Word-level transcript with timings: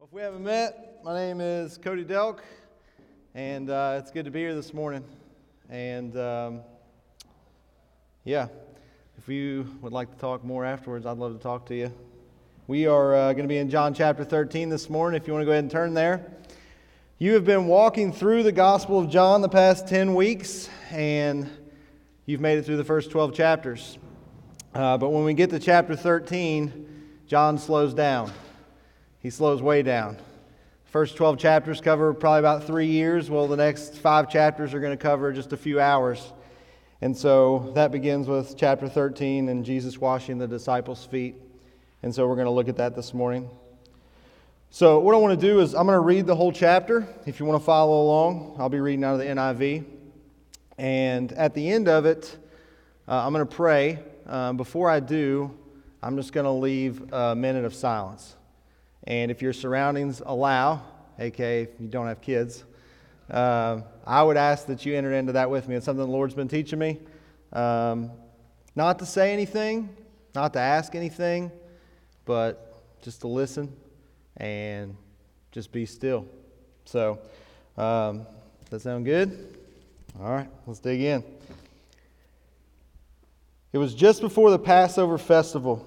Well, 0.00 0.06
if 0.06 0.14
we 0.14 0.22
haven't 0.22 0.44
met, 0.44 1.04
my 1.04 1.14
name 1.14 1.42
is 1.42 1.76
Cody 1.76 2.06
Delk, 2.06 2.38
and 3.34 3.68
uh, 3.68 3.98
it's 4.00 4.10
good 4.10 4.24
to 4.24 4.30
be 4.30 4.38
here 4.38 4.54
this 4.54 4.72
morning. 4.72 5.04
And 5.68 6.16
um, 6.16 6.60
yeah, 8.24 8.48
if 9.18 9.28
you 9.28 9.66
would 9.82 9.92
like 9.92 10.10
to 10.10 10.16
talk 10.16 10.42
more 10.42 10.64
afterwards, 10.64 11.04
I'd 11.04 11.18
love 11.18 11.34
to 11.34 11.38
talk 11.38 11.66
to 11.66 11.74
you. 11.74 11.92
We 12.66 12.86
are 12.86 13.14
uh, 13.14 13.32
going 13.34 13.44
to 13.44 13.48
be 13.48 13.58
in 13.58 13.68
John 13.68 13.92
chapter 13.92 14.24
13 14.24 14.70
this 14.70 14.88
morning. 14.88 15.20
If 15.20 15.26
you 15.26 15.34
want 15.34 15.42
to 15.42 15.44
go 15.44 15.52
ahead 15.52 15.64
and 15.64 15.70
turn 15.70 15.92
there. 15.92 16.32
You 17.18 17.34
have 17.34 17.44
been 17.44 17.66
walking 17.66 18.10
through 18.10 18.44
the 18.44 18.52
Gospel 18.52 18.98
of 18.98 19.10
John 19.10 19.42
the 19.42 19.50
past 19.50 19.86
10 19.86 20.14
weeks, 20.14 20.70
and 20.90 21.46
you've 22.24 22.40
made 22.40 22.56
it 22.56 22.64
through 22.64 22.78
the 22.78 22.84
first 22.84 23.10
12 23.10 23.34
chapters. 23.34 23.98
Uh, 24.74 24.96
but 24.96 25.10
when 25.10 25.24
we 25.24 25.34
get 25.34 25.50
to 25.50 25.58
chapter 25.58 25.94
13, 25.94 26.86
John 27.26 27.58
slows 27.58 27.92
down 27.92 28.32
he 29.20 29.30
slows 29.30 29.62
way 29.62 29.82
down. 29.82 30.16
First 30.86 31.16
12 31.16 31.38
chapters 31.38 31.80
cover 31.80 32.12
probably 32.12 32.40
about 32.40 32.64
three 32.64 32.86
years. 32.86 33.30
Well, 33.30 33.46
the 33.46 33.56
next 33.56 33.94
five 33.96 34.28
chapters 34.28 34.74
are 34.74 34.80
going 34.80 34.96
to 34.96 35.02
cover 35.02 35.32
just 35.32 35.52
a 35.52 35.56
few 35.56 35.78
hours. 35.78 36.32
And 37.00 37.16
so 37.16 37.70
that 37.74 37.92
begins 37.92 38.26
with 38.26 38.56
chapter 38.56 38.88
13 38.88 39.48
and 39.48 39.64
Jesus 39.64 39.98
washing 39.98 40.38
the 40.38 40.48
disciples' 40.48 41.04
feet. 41.04 41.36
And 42.02 42.14
so 42.14 42.26
we're 42.26 42.34
going 42.34 42.46
to 42.46 42.50
look 42.52 42.68
at 42.68 42.76
that 42.78 42.96
this 42.96 43.14
morning. 43.14 43.48
So, 44.72 45.00
what 45.00 45.14
I 45.14 45.18
want 45.18 45.38
to 45.38 45.46
do 45.46 45.60
is 45.60 45.74
I'm 45.74 45.86
going 45.86 45.96
to 45.96 46.00
read 46.00 46.26
the 46.26 46.36
whole 46.36 46.52
chapter. 46.52 47.06
If 47.26 47.40
you 47.40 47.46
want 47.46 47.60
to 47.60 47.64
follow 47.64 48.02
along, 48.02 48.56
I'll 48.58 48.68
be 48.68 48.80
reading 48.80 49.04
out 49.04 49.14
of 49.14 49.18
the 49.18 49.26
NIV. 49.26 49.84
And 50.78 51.32
at 51.32 51.54
the 51.54 51.70
end 51.70 51.88
of 51.88 52.06
it, 52.06 52.36
uh, 53.08 53.26
I'm 53.26 53.32
going 53.32 53.46
to 53.46 53.54
pray. 53.54 53.98
Um, 54.26 54.56
before 54.56 54.88
I 54.88 55.00
do, 55.00 55.50
I'm 56.02 56.16
just 56.16 56.32
going 56.32 56.44
to 56.44 56.52
leave 56.52 57.12
a 57.12 57.34
minute 57.34 57.64
of 57.64 57.74
silence. 57.74 58.36
And 59.04 59.30
if 59.30 59.42
your 59.42 59.52
surroundings 59.52 60.22
allow, 60.24 60.82
aka 61.18 61.62
if 61.62 61.80
you 61.80 61.88
don't 61.88 62.06
have 62.06 62.20
kids, 62.20 62.64
uh, 63.30 63.80
I 64.06 64.22
would 64.22 64.36
ask 64.36 64.66
that 64.66 64.84
you 64.84 64.94
enter 64.94 65.12
into 65.12 65.32
that 65.32 65.50
with 65.50 65.68
me. 65.68 65.76
It's 65.76 65.84
something 65.84 66.04
the 66.04 66.10
Lord's 66.10 66.34
been 66.34 66.48
teaching 66.48 66.78
me. 66.78 66.98
Um, 67.52 68.10
not 68.74 68.98
to 68.98 69.06
say 69.06 69.32
anything, 69.32 69.88
not 70.34 70.52
to 70.52 70.58
ask 70.58 70.94
anything, 70.94 71.50
but 72.24 72.82
just 73.02 73.20
to 73.22 73.28
listen 73.28 73.74
and 74.36 74.96
just 75.52 75.72
be 75.72 75.86
still. 75.86 76.26
So, 76.84 77.18
um, 77.76 78.26
does 78.62 78.70
that 78.70 78.80
sound 78.80 79.04
good? 79.04 79.56
All 80.20 80.30
right, 80.30 80.48
let's 80.66 80.80
dig 80.80 81.00
in. 81.00 81.24
It 83.72 83.78
was 83.78 83.94
just 83.94 84.20
before 84.20 84.50
the 84.50 84.58
Passover 84.58 85.18
festival. 85.18 85.86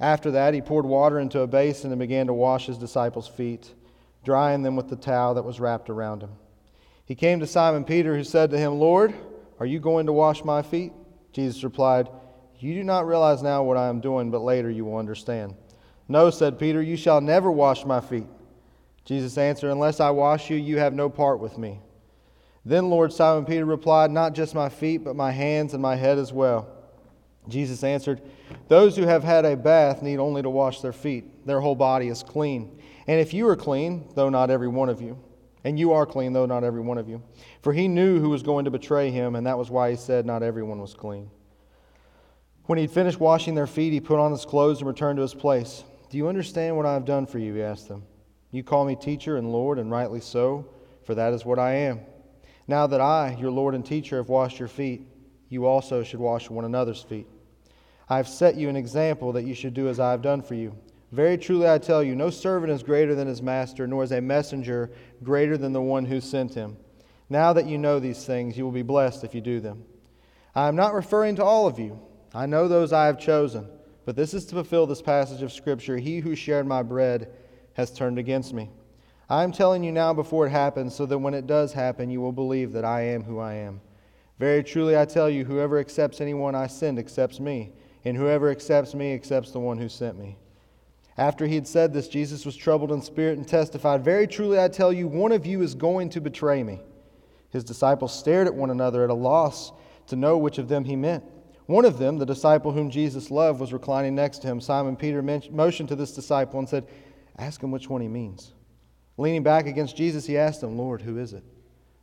After 0.00 0.30
that, 0.30 0.54
he 0.54 0.62
poured 0.62 0.86
water 0.86 1.20
into 1.20 1.40
a 1.40 1.46
basin 1.46 1.92
and 1.92 1.98
began 1.98 2.26
to 2.26 2.32
wash 2.32 2.66
his 2.66 2.78
disciples' 2.78 3.28
feet, 3.28 3.74
drying 4.24 4.62
them 4.62 4.74
with 4.74 4.88
the 4.88 4.96
towel 4.96 5.34
that 5.34 5.44
was 5.44 5.60
wrapped 5.60 5.90
around 5.90 6.22
him. 6.22 6.30
He 7.04 7.14
came 7.14 7.40
to 7.40 7.46
Simon 7.46 7.84
Peter, 7.84 8.16
who 8.16 8.24
said 8.24 8.50
to 8.50 8.58
him, 8.58 8.78
Lord, 8.78 9.14
are 9.58 9.66
you 9.66 9.78
going 9.78 10.06
to 10.06 10.12
wash 10.12 10.42
my 10.42 10.62
feet? 10.62 10.92
Jesus 11.32 11.62
replied, 11.62 12.08
You 12.58 12.74
do 12.74 12.82
not 12.82 13.06
realize 13.06 13.42
now 13.42 13.62
what 13.62 13.76
I 13.76 13.88
am 13.88 14.00
doing, 14.00 14.30
but 14.30 14.40
later 14.40 14.70
you 14.70 14.86
will 14.86 14.96
understand. 14.96 15.54
No, 16.08 16.30
said 16.30 16.58
Peter, 16.58 16.80
you 16.80 16.96
shall 16.96 17.20
never 17.20 17.50
wash 17.50 17.84
my 17.84 18.00
feet. 18.00 18.26
Jesus 19.04 19.36
answered, 19.36 19.70
Unless 19.70 20.00
I 20.00 20.10
wash 20.10 20.48
you, 20.48 20.56
you 20.56 20.78
have 20.78 20.94
no 20.94 21.10
part 21.10 21.40
with 21.40 21.58
me. 21.58 21.80
Then 22.64 22.88
Lord 22.90 23.12
Simon 23.12 23.44
Peter 23.44 23.64
replied, 23.64 24.10
Not 24.10 24.34
just 24.34 24.54
my 24.54 24.70
feet, 24.70 25.04
but 25.04 25.14
my 25.14 25.30
hands 25.30 25.74
and 25.74 25.82
my 25.82 25.96
head 25.96 26.16
as 26.16 26.32
well. 26.32 26.68
Jesus 27.48 27.82
answered, 27.82 28.20
Those 28.68 28.96
who 28.96 29.02
have 29.02 29.24
had 29.24 29.44
a 29.44 29.56
bath 29.56 30.02
need 30.02 30.18
only 30.18 30.42
to 30.42 30.50
wash 30.50 30.80
their 30.80 30.92
feet. 30.92 31.46
Their 31.46 31.60
whole 31.60 31.74
body 31.74 32.08
is 32.08 32.22
clean. 32.22 32.80
And 33.06 33.20
if 33.20 33.34
you 33.34 33.48
are 33.48 33.56
clean, 33.56 34.08
though 34.14 34.28
not 34.28 34.50
every 34.50 34.68
one 34.68 34.88
of 34.88 35.00
you, 35.00 35.18
and 35.64 35.78
you 35.78 35.92
are 35.92 36.06
clean, 36.06 36.32
though 36.32 36.46
not 36.46 36.64
every 36.64 36.80
one 36.80 36.98
of 36.98 37.08
you. 37.08 37.22
For 37.62 37.72
he 37.72 37.88
knew 37.88 38.20
who 38.20 38.30
was 38.30 38.42
going 38.42 38.64
to 38.64 38.70
betray 38.70 39.10
him, 39.10 39.34
and 39.34 39.46
that 39.46 39.58
was 39.58 39.70
why 39.70 39.90
he 39.90 39.96
said, 39.96 40.26
Not 40.26 40.42
everyone 40.42 40.80
was 40.80 40.94
clean. 40.94 41.30
When 42.64 42.78
he 42.78 42.84
had 42.84 42.92
finished 42.92 43.18
washing 43.18 43.54
their 43.54 43.66
feet, 43.66 43.92
he 43.92 44.00
put 44.00 44.20
on 44.20 44.30
his 44.30 44.44
clothes 44.44 44.78
and 44.78 44.86
returned 44.86 45.16
to 45.16 45.22
his 45.22 45.34
place. 45.34 45.84
Do 46.08 46.16
you 46.16 46.28
understand 46.28 46.76
what 46.76 46.86
I 46.86 46.94
have 46.94 47.04
done 47.04 47.26
for 47.26 47.38
you? 47.38 47.54
He 47.54 47.62
asked 47.62 47.88
them. 47.88 48.04
You 48.52 48.62
call 48.62 48.84
me 48.84 48.96
teacher 48.96 49.36
and 49.36 49.52
Lord, 49.52 49.78
and 49.78 49.90
rightly 49.90 50.20
so, 50.20 50.68
for 51.04 51.14
that 51.14 51.32
is 51.32 51.44
what 51.44 51.58
I 51.58 51.72
am. 51.72 52.00
Now 52.66 52.86
that 52.86 53.00
I, 53.00 53.36
your 53.40 53.50
Lord 53.50 53.74
and 53.74 53.84
teacher, 53.84 54.16
have 54.16 54.28
washed 54.28 54.58
your 54.58 54.68
feet, 54.68 55.06
you 55.50 55.66
also 55.66 56.02
should 56.02 56.20
wash 56.20 56.48
one 56.48 56.64
another's 56.64 57.02
feet. 57.02 57.26
I 58.08 58.16
have 58.16 58.28
set 58.28 58.56
you 58.56 58.70
an 58.70 58.76
example 58.76 59.32
that 59.32 59.44
you 59.44 59.54
should 59.54 59.74
do 59.74 59.88
as 59.88 60.00
I 60.00 60.12
have 60.12 60.22
done 60.22 60.40
for 60.40 60.54
you. 60.54 60.74
Very 61.12 61.36
truly 61.36 61.68
I 61.68 61.78
tell 61.78 62.02
you, 62.02 62.14
no 62.14 62.30
servant 62.30 62.72
is 62.72 62.82
greater 62.82 63.14
than 63.14 63.26
his 63.26 63.42
master, 63.42 63.86
nor 63.86 64.04
is 64.04 64.12
a 64.12 64.20
messenger 64.20 64.92
greater 65.22 65.58
than 65.58 65.72
the 65.72 65.82
one 65.82 66.06
who 66.06 66.20
sent 66.20 66.54
him. 66.54 66.76
Now 67.28 67.52
that 67.52 67.66
you 67.66 67.78
know 67.78 67.98
these 67.98 68.24
things, 68.24 68.56
you 68.56 68.64
will 68.64 68.72
be 68.72 68.82
blessed 68.82 69.24
if 69.24 69.34
you 69.34 69.40
do 69.40 69.60
them. 69.60 69.84
I 70.54 70.68
am 70.68 70.76
not 70.76 70.94
referring 70.94 71.36
to 71.36 71.44
all 71.44 71.66
of 71.66 71.78
you. 71.78 72.00
I 72.34 72.46
know 72.46 72.68
those 72.68 72.92
I 72.92 73.06
have 73.06 73.18
chosen. 73.18 73.68
But 74.04 74.16
this 74.16 74.34
is 74.34 74.46
to 74.46 74.54
fulfill 74.54 74.86
this 74.86 75.02
passage 75.02 75.42
of 75.42 75.52
Scripture 75.52 75.96
He 75.96 76.20
who 76.20 76.34
shared 76.34 76.66
my 76.66 76.82
bread 76.82 77.30
has 77.74 77.92
turned 77.92 78.18
against 78.18 78.52
me. 78.52 78.70
I 79.28 79.44
am 79.44 79.52
telling 79.52 79.84
you 79.84 79.92
now 79.92 80.12
before 80.12 80.46
it 80.46 80.50
happens, 80.50 80.94
so 80.94 81.06
that 81.06 81.18
when 81.18 81.34
it 81.34 81.46
does 81.46 81.72
happen, 81.72 82.10
you 82.10 82.20
will 82.20 82.32
believe 82.32 82.72
that 82.72 82.84
I 82.84 83.02
am 83.02 83.22
who 83.22 83.38
I 83.38 83.54
am. 83.54 83.80
Very 84.40 84.64
truly 84.64 84.96
I 84.96 85.04
tell 85.04 85.28
you, 85.28 85.44
whoever 85.44 85.78
accepts 85.78 86.18
anyone 86.18 86.54
I 86.54 86.66
send 86.66 86.98
accepts 86.98 87.38
me, 87.38 87.74
and 88.06 88.16
whoever 88.16 88.50
accepts 88.50 88.94
me 88.94 89.12
accepts 89.12 89.50
the 89.50 89.60
one 89.60 89.76
who 89.76 89.90
sent 89.90 90.18
me. 90.18 90.38
After 91.18 91.46
he 91.46 91.56
had 91.56 91.68
said 91.68 91.92
this, 91.92 92.08
Jesus 92.08 92.46
was 92.46 92.56
troubled 92.56 92.90
in 92.90 93.02
spirit 93.02 93.36
and 93.36 93.46
testified, 93.46 94.02
Very 94.02 94.26
truly 94.26 94.58
I 94.58 94.68
tell 94.68 94.94
you, 94.94 95.06
one 95.06 95.32
of 95.32 95.44
you 95.44 95.60
is 95.60 95.74
going 95.74 96.08
to 96.08 96.22
betray 96.22 96.62
me. 96.62 96.80
His 97.50 97.64
disciples 97.64 98.18
stared 98.18 98.46
at 98.46 98.54
one 98.54 98.70
another 98.70 99.04
at 99.04 99.10
a 99.10 99.14
loss 99.14 99.72
to 100.06 100.16
know 100.16 100.38
which 100.38 100.56
of 100.56 100.68
them 100.68 100.84
he 100.84 100.96
meant. 100.96 101.22
One 101.66 101.84
of 101.84 101.98
them, 101.98 102.16
the 102.16 102.24
disciple 102.24 102.72
whom 102.72 102.88
Jesus 102.88 103.30
loved, 103.30 103.60
was 103.60 103.74
reclining 103.74 104.14
next 104.14 104.38
to 104.38 104.48
him. 104.48 104.58
Simon 104.58 104.96
Peter 104.96 105.20
motioned 105.20 105.90
to 105.90 105.96
this 105.96 106.14
disciple 106.14 106.58
and 106.58 106.68
said, 106.68 106.86
Ask 107.36 107.62
him 107.62 107.72
which 107.72 107.90
one 107.90 108.00
he 108.00 108.08
means. 108.08 108.54
Leaning 109.18 109.42
back 109.42 109.66
against 109.66 109.98
Jesus, 109.98 110.24
he 110.24 110.38
asked 110.38 110.62
him, 110.62 110.78
Lord, 110.78 111.02
who 111.02 111.18
is 111.18 111.34
it? 111.34 111.44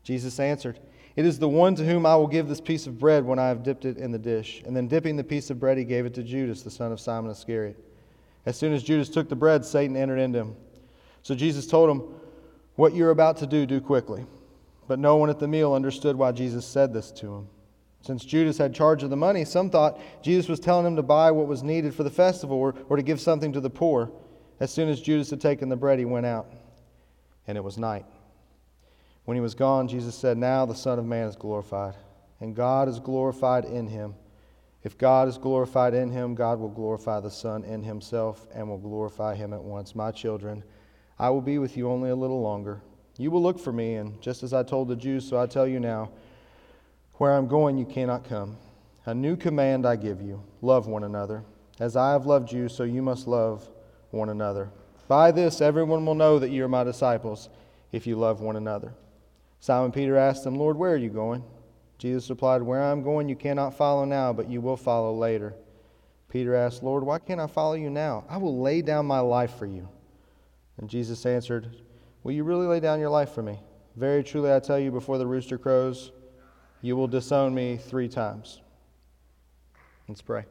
Jesus 0.03 0.39
answered, 0.39 0.79
it 1.17 1.25
is 1.25 1.39
the 1.39 1.49
one 1.49 1.73
to 1.75 1.83
whom 1.83 2.05
I 2.05 2.15
will 2.15 2.27
give 2.27 2.47
this 2.47 2.61
piece 2.61 2.85
of 2.85 2.99
bread 2.99 3.25
when 3.25 3.39
I 3.39 3.47
have 3.47 3.63
dipped 3.63 3.85
it 3.85 3.97
in 3.97 4.11
the 4.11 4.19
dish. 4.19 4.61
And 4.67 4.77
then, 4.77 4.87
dipping 4.87 5.15
the 5.15 5.23
piece 5.23 5.49
of 5.49 5.59
bread, 5.59 5.79
he 5.79 5.83
gave 5.83 6.05
it 6.05 6.13
to 6.13 6.23
Judas, 6.23 6.61
the 6.61 6.69
son 6.69 6.91
of 6.91 6.99
Simon 6.99 7.31
Iscariot. 7.31 7.75
As 8.45 8.55
soon 8.55 8.71
as 8.71 8.83
Judas 8.83 9.09
took 9.09 9.27
the 9.27 9.35
bread, 9.35 9.65
Satan 9.65 9.97
entered 9.97 10.19
into 10.19 10.37
him. 10.37 10.55
So 11.23 11.33
Jesus 11.33 11.65
told 11.65 11.89
him, 11.89 12.03
What 12.75 12.93
you're 12.93 13.09
about 13.09 13.37
to 13.37 13.47
do, 13.47 13.65
do 13.65 13.81
quickly. 13.81 14.27
But 14.87 14.99
no 14.99 15.15
one 15.15 15.31
at 15.31 15.39
the 15.39 15.47
meal 15.47 15.73
understood 15.73 16.15
why 16.15 16.31
Jesus 16.33 16.67
said 16.67 16.93
this 16.93 17.11
to 17.13 17.33
him. 17.33 17.47
Since 18.01 18.23
Judas 18.23 18.59
had 18.59 18.75
charge 18.75 19.01
of 19.01 19.09
the 19.09 19.17
money, 19.17 19.43
some 19.43 19.71
thought 19.71 19.99
Jesus 20.21 20.47
was 20.47 20.59
telling 20.59 20.85
him 20.85 20.95
to 20.97 21.03
buy 21.03 21.31
what 21.31 21.47
was 21.47 21.63
needed 21.63 21.95
for 21.95 22.03
the 22.03 22.11
festival 22.11 22.57
or, 22.57 22.75
or 22.89 22.95
to 22.95 23.01
give 23.01 23.19
something 23.19 23.51
to 23.53 23.59
the 23.59 23.71
poor. 23.71 24.11
As 24.59 24.71
soon 24.71 24.87
as 24.87 25.01
Judas 25.01 25.31
had 25.31 25.41
taken 25.41 25.67
the 25.67 25.75
bread, 25.75 25.97
he 25.97 26.05
went 26.05 26.27
out, 26.27 26.47
and 27.47 27.57
it 27.57 27.63
was 27.63 27.79
night. 27.79 28.05
When 29.27 29.35
he 29.35 29.41
was 29.41 29.55
gone, 29.55 29.89
Jesus 29.89 30.15
said, 30.15 30.37
Now 30.37 30.65
the 30.65 30.73
Son 30.73 30.97
of 30.97 31.03
Man 31.03 31.27
is 31.27 31.35
glorified, 31.35 31.95
and 32.39 32.55
God 32.55 32.87
is 32.87 32.97
glorified 32.97 33.65
in 33.65 33.85
him. 33.85 34.15
If 34.85 34.97
God 34.97 35.27
is 35.27 35.37
glorified 35.37 35.93
in 35.93 36.09
him, 36.09 36.33
God 36.33 36.61
will 36.61 36.69
glorify 36.69 37.19
the 37.19 37.29
Son 37.29 37.65
in 37.65 37.83
himself 37.83 38.47
and 38.55 38.69
will 38.69 38.77
glorify 38.77 39.35
him 39.35 39.51
at 39.51 39.61
once. 39.61 39.95
My 39.95 40.11
children, 40.11 40.63
I 41.19 41.29
will 41.29 41.41
be 41.41 41.57
with 41.57 41.75
you 41.75 41.89
only 41.89 42.09
a 42.09 42.15
little 42.15 42.41
longer. 42.41 42.81
You 43.17 43.29
will 43.29 43.43
look 43.43 43.59
for 43.59 43.73
me, 43.73 43.95
and 43.95 44.21
just 44.21 44.43
as 44.43 44.53
I 44.53 44.63
told 44.63 44.87
the 44.87 44.95
Jews, 44.95 45.27
so 45.27 45.37
I 45.37 45.45
tell 45.45 45.67
you 45.67 45.81
now, 45.81 46.09
where 47.15 47.33
I'm 47.33 47.49
going, 47.49 47.77
you 47.77 47.85
cannot 47.85 48.23
come. 48.23 48.55
A 49.07 49.13
new 49.13 49.35
command 49.35 49.85
I 49.85 49.97
give 49.97 50.21
you 50.21 50.41
love 50.61 50.87
one 50.87 51.03
another. 51.03 51.43
As 51.81 51.97
I 51.97 52.13
have 52.13 52.25
loved 52.25 52.53
you, 52.53 52.69
so 52.69 52.85
you 52.85 53.01
must 53.01 53.27
love 53.27 53.69
one 54.11 54.29
another. 54.29 54.69
By 55.09 55.31
this, 55.31 55.59
everyone 55.59 56.05
will 56.05 56.15
know 56.15 56.39
that 56.39 56.49
you 56.49 56.63
are 56.63 56.69
my 56.69 56.85
disciples 56.85 57.49
if 57.91 58.07
you 58.07 58.15
love 58.15 58.39
one 58.39 58.55
another. 58.55 58.93
Simon 59.59 59.91
Peter 59.91 60.15
asked 60.15 60.45
him, 60.45 60.55
Lord, 60.55 60.77
where 60.77 60.93
are 60.93 60.97
you 60.97 61.09
going? 61.09 61.43
Jesus 61.97 62.29
replied, 62.29 62.61
Where 62.61 62.81
I 62.81 62.91
am 62.91 63.01
going, 63.01 63.27
you 63.27 63.35
cannot 63.35 63.75
follow 63.75 64.05
now, 64.05 64.31
but 64.33 64.49
you 64.49 64.61
will 64.61 64.77
follow 64.77 65.13
later. 65.13 65.55
Peter 66.29 66.55
asked, 66.55 66.83
Lord, 66.83 67.03
why 67.03 67.19
can't 67.19 67.39
I 67.39 67.47
follow 67.47 67.73
you 67.73 67.89
now? 67.89 68.25
I 68.29 68.37
will 68.37 68.61
lay 68.61 68.81
down 68.81 69.05
my 69.05 69.19
life 69.19 69.57
for 69.57 69.65
you. 69.65 69.87
And 70.77 70.89
Jesus 70.89 71.25
answered, 71.25 71.75
Will 72.23 72.33
you 72.33 72.43
really 72.43 72.67
lay 72.67 72.79
down 72.79 72.99
your 72.99 73.09
life 73.09 73.31
for 73.31 73.41
me? 73.41 73.59
Very 73.95 74.23
truly 74.23 74.53
I 74.53 74.59
tell 74.59 74.77
you, 74.77 74.91
before 74.91 75.17
the 75.17 75.25
rooster 75.25 75.57
crows, 75.57 76.11
you 76.81 76.95
will 76.95 77.07
disown 77.07 77.55
me 77.55 77.77
three 77.77 78.07
times. 78.07 78.61
Let's 80.07 80.21
pray. 80.21 80.45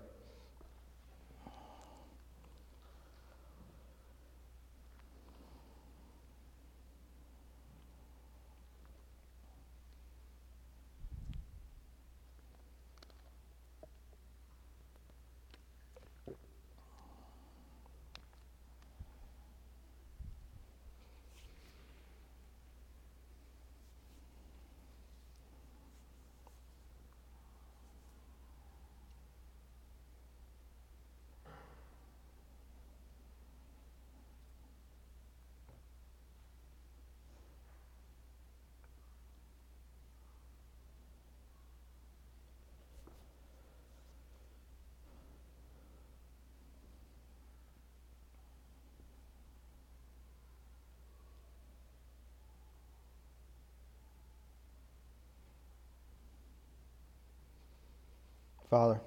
Father, 58.71 59.01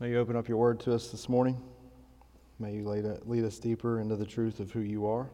may 0.00 0.10
you 0.10 0.18
open 0.18 0.34
up 0.34 0.48
your 0.48 0.56
word 0.56 0.80
to 0.80 0.92
us 0.92 1.12
this 1.12 1.28
morning. 1.28 1.62
May 2.58 2.74
you 2.74 2.88
lead 2.88 3.44
us 3.44 3.60
deeper 3.60 4.00
into 4.00 4.16
the 4.16 4.26
truth 4.26 4.58
of 4.58 4.72
who 4.72 4.80
you 4.80 5.06
are. 5.06 5.30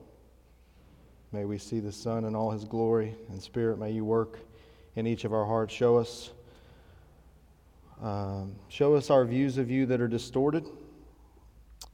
May 1.32 1.46
we 1.46 1.56
see 1.56 1.80
the 1.80 1.90
Son 1.90 2.26
in 2.26 2.36
all 2.36 2.50
his 2.50 2.66
glory 2.66 3.14
and 3.30 3.42
Spirit. 3.42 3.78
May 3.78 3.92
you 3.92 4.04
work 4.04 4.38
in 4.96 5.06
each 5.06 5.24
of 5.24 5.32
our 5.32 5.46
hearts. 5.46 5.72
Show 5.72 5.96
us, 5.96 6.32
um, 8.02 8.54
show 8.68 8.96
us 8.96 9.08
our 9.08 9.24
views 9.24 9.56
of 9.56 9.70
you 9.70 9.86
that 9.86 10.02
are 10.02 10.08
distorted, 10.08 10.66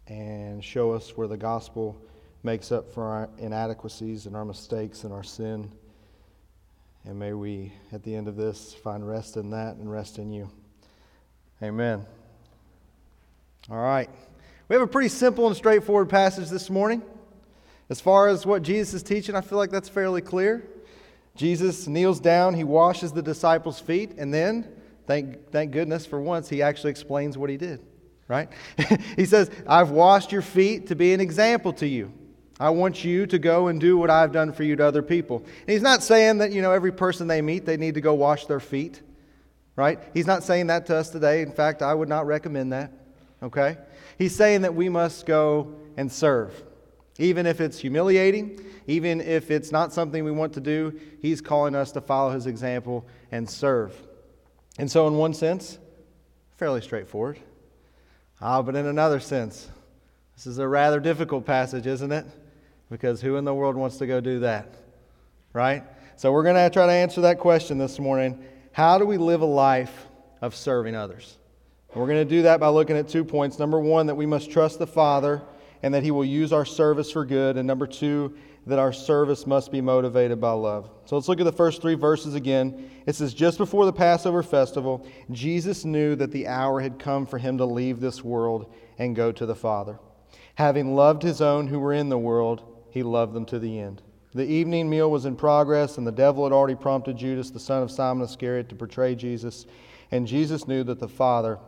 and 0.09 0.65
show 0.65 0.91
us 0.91 1.17
where 1.17 1.29
the 1.29 1.37
gospel 1.37 1.97
makes 2.43 2.73
up 2.73 2.93
for 2.93 3.05
our 3.05 3.31
inadequacies 3.39 4.27
and 4.27 4.35
our 4.35 4.45
mistakes 4.45 5.05
and 5.05 5.13
our 5.13 5.23
sin. 5.23 5.71
And 7.05 7.19
may 7.19 7.33
we, 7.33 7.73
at 7.93 8.03
the 8.03 8.15
end 8.15 8.29
of 8.29 8.37
this, 8.37 8.75
find 8.75 9.07
rest 9.07 9.37
in 9.37 9.51
that 9.51 9.77
and 9.77 9.91
rest 9.91 10.19
in 10.19 10.31
you. 10.31 10.51
Amen. 11.63 12.05
All 13.71 13.79
right. 13.79 14.11
We 14.69 14.75
have 14.75 14.83
a 14.83 14.87
pretty 14.87 15.09
simple 15.09 15.47
and 15.47 15.57
straightforward 15.57 16.09
passage 16.09 16.49
this 16.49 16.69
morning. 16.69 17.03
As 17.91 18.01
far 18.01 18.29
as 18.29 18.45
what 18.45 18.63
Jesus 18.63 18.95
is 18.95 19.03
teaching, 19.03 19.35
I 19.35 19.41
feel 19.41 19.59
like 19.59 19.71
that's 19.71 19.89
fairly 19.89 20.21
clear. 20.21 20.67
Jesus 21.35 21.87
kneels 21.87 22.21
down, 22.21 22.55
he 22.55 22.65
washes 22.65 23.13
the 23.13 23.23
disciples' 23.23 23.81
feet, 23.81 24.13
and 24.19 24.35
then, 24.35 24.69
thank, 25.07 25.51
thank 25.51 25.71
goodness 25.71 26.05
for 26.05 26.21
once, 26.21 26.49
he 26.49 26.63
actually 26.63 26.91
explains 26.91 27.39
what 27.39 27.49
he 27.49 27.57
did, 27.57 27.81
right? 28.27 28.49
he 29.17 29.25
says, 29.25 29.49
I've 29.67 29.91
washed 29.91 30.33
your 30.33 30.43
feet 30.43 30.89
to 30.89 30.97
be 30.97 31.15
an 31.15 31.21
example 31.21 31.73
to 31.75 31.87
you. 31.87 32.13
I 32.61 32.71
want 32.71 33.05
you 33.05 33.27
to 33.27 33.39
go 33.39 33.69
and 33.69 33.81
do 33.81 33.97
what 33.97 34.11
I've 34.11 34.33
done 34.33 34.53
for 34.53 34.65
you 34.65 34.75
to 34.77 34.85
other 34.85 35.03
people. 35.03 35.39
And 35.39 35.69
he's 35.69 35.83
not 35.83 36.03
saying 36.03 36.39
that, 36.39 36.51
you 36.53 36.61
know, 36.61 36.73
every 36.73 36.93
person 36.93 37.29
they 37.29 37.41
meet, 37.41 37.65
they 37.65 37.77
need 37.77 37.95
to 37.95 38.01
go 38.01 38.15
wash 38.15 38.47
their 38.47 38.61
feet, 38.61 39.01
right? 39.77 40.01
He's 40.13 40.27
not 40.27 40.43
saying 40.43 40.67
that 40.67 40.87
to 40.87 40.97
us 40.97 41.11
today. 41.11 41.43
In 41.43 41.53
fact, 41.53 41.83
I 41.83 41.95
would 41.95 42.09
not 42.09 42.27
recommend 42.27 42.73
that, 42.73 42.93
okay? 43.43 43.79
He's 44.19 44.35
saying 44.35 44.63
that 44.63 44.75
we 44.75 44.89
must 44.89 45.25
go 45.25 45.75
and 45.97 46.11
serve. 46.11 46.65
Even 47.19 47.47
if 47.47 47.61
it's 47.61 47.79
humiliating, 47.79 48.61
even 48.87 49.21
if 49.21 49.51
it's 49.51 49.71
not 49.71 49.93
something 49.93 50.25
we 50.25 50.31
want 50.31 50.53
to 50.55 50.61
do, 50.61 50.99
he's 51.21 51.41
calling 51.41 51.75
us 51.75 51.93
to 51.93 52.01
follow 52.01 52.31
his 52.31 52.47
example 52.47 53.07
and 53.31 53.49
serve. 53.49 53.95
And 54.79 54.91
so, 54.91 55.07
in 55.07 55.17
one 55.17 55.35
sense, 55.35 55.79
fairly 56.57 56.81
straightforward. 56.81 57.39
Ah, 58.41 58.63
but 58.63 58.77
in 58.77 58.87
another 58.87 59.21
sense, 59.21 59.69
this 60.37 60.47
is 60.47 60.59
a 60.59 60.69
rather 60.69 61.01
difficult 61.01 61.45
passage, 61.45 61.87
isn't 61.87 62.13
it? 62.13 62.25
Because 62.91 63.21
who 63.21 63.37
in 63.37 63.45
the 63.45 63.55
world 63.55 63.77
wants 63.77 63.99
to 63.99 64.07
go 64.07 64.21
do 64.21 64.41
that? 64.41 64.75
Right? 65.53 65.85
So 66.17 66.33
we're 66.33 66.43
going 66.43 66.57
to 66.57 66.71
try 66.71 66.87
to 66.87 66.93
answer 66.93 67.21
that 67.23 67.39
question 67.39 67.79
this 67.79 67.99
morning. 67.99 68.43
How 68.73 68.99
do 68.99 69.05
we 69.05 69.19
live 69.19 69.41
a 69.41 69.47
life 69.47 70.07
of 70.41 70.55
serving 70.55 70.95
others? 70.95 71.37
And 71.93 72.01
we're 72.01 72.09
going 72.09 72.27
to 72.27 72.37
do 72.37 72.43
that 72.43 72.61
by 72.61 72.69
looking 72.69 72.97
at 72.97 73.09
two 73.09 73.25
points. 73.25 73.59
Number 73.59 73.81
one, 73.81 74.07
that 74.07 74.15
we 74.15 74.27
must 74.27 74.51
trust 74.51 74.79
the 74.79 74.87
Father 74.87 75.43
and 75.83 75.93
that 75.95 76.03
He 76.03 76.11
will 76.11 76.25
use 76.25 76.53
our 76.53 76.65
service 76.65 77.11
for 77.11 77.25
good. 77.25 77.57
And 77.57 77.67
number 77.67 77.87
two, 77.87 78.37
that 78.67 78.79
our 78.79 78.93
service 78.93 79.47
must 79.47 79.73
be 79.73 79.81
motivated 79.81 80.41
by 80.41 80.53
love. 80.53 80.91
So 81.07 81.17
let's 81.17 81.29
look 81.29 81.41
at 81.41 81.45
the 81.45 81.53
first 81.53 81.81
three 81.81 81.95
verses 81.95 82.35
again. 82.35 82.91
It 83.07 83.15
says, 83.15 83.33
Just 83.33 83.57
before 83.57 83.87
the 83.87 83.93
Passover 83.93 84.43
festival, 84.43 85.07
Jesus 85.31 85.85
knew 85.85 86.15
that 86.17 86.33
the 86.33 86.47
hour 86.47 86.81
had 86.81 86.99
come 86.99 87.27
for 87.27 87.39
him 87.39 87.59
to 87.59 87.65
leave 87.65 88.01
this 88.01 88.23
world 88.23 88.73
and 88.99 89.17
go 89.17 89.33
to 89.33 89.47
the 89.47 89.55
Father. 89.55 89.99
Having 90.57 90.95
loved 90.95 91.23
his 91.23 91.41
own 91.41 91.69
who 91.69 91.79
were 91.79 91.95
in 91.95 92.11
the 92.11 92.19
world, 92.19 92.78
he 92.91 93.03
loved 93.03 93.35
them 93.35 93.45
to 93.47 93.59
the 93.59 93.79
end. 93.79 94.03
The 94.35 94.47
evening 94.47 94.91
meal 94.91 95.11
was 95.11 95.25
in 95.25 95.37
progress, 95.37 95.99
and 95.99 96.07
the 96.07 96.13
devil 96.13 96.45
had 96.45 96.53
already 96.53 96.75
prompted 96.75 97.17
Judas, 97.17 97.51
the 97.51 97.61
son 97.61 97.83
of 97.83 97.91
Simon 97.91 98.25
Iscariot, 98.25 98.69
to 98.69 98.75
betray 98.75 99.15
Jesus. 99.15 99.67
And 100.11 100.27
Jesus 100.27 100.69
knew 100.69 100.85
that 100.85 100.99
the 100.99 101.09
Father 101.09 101.59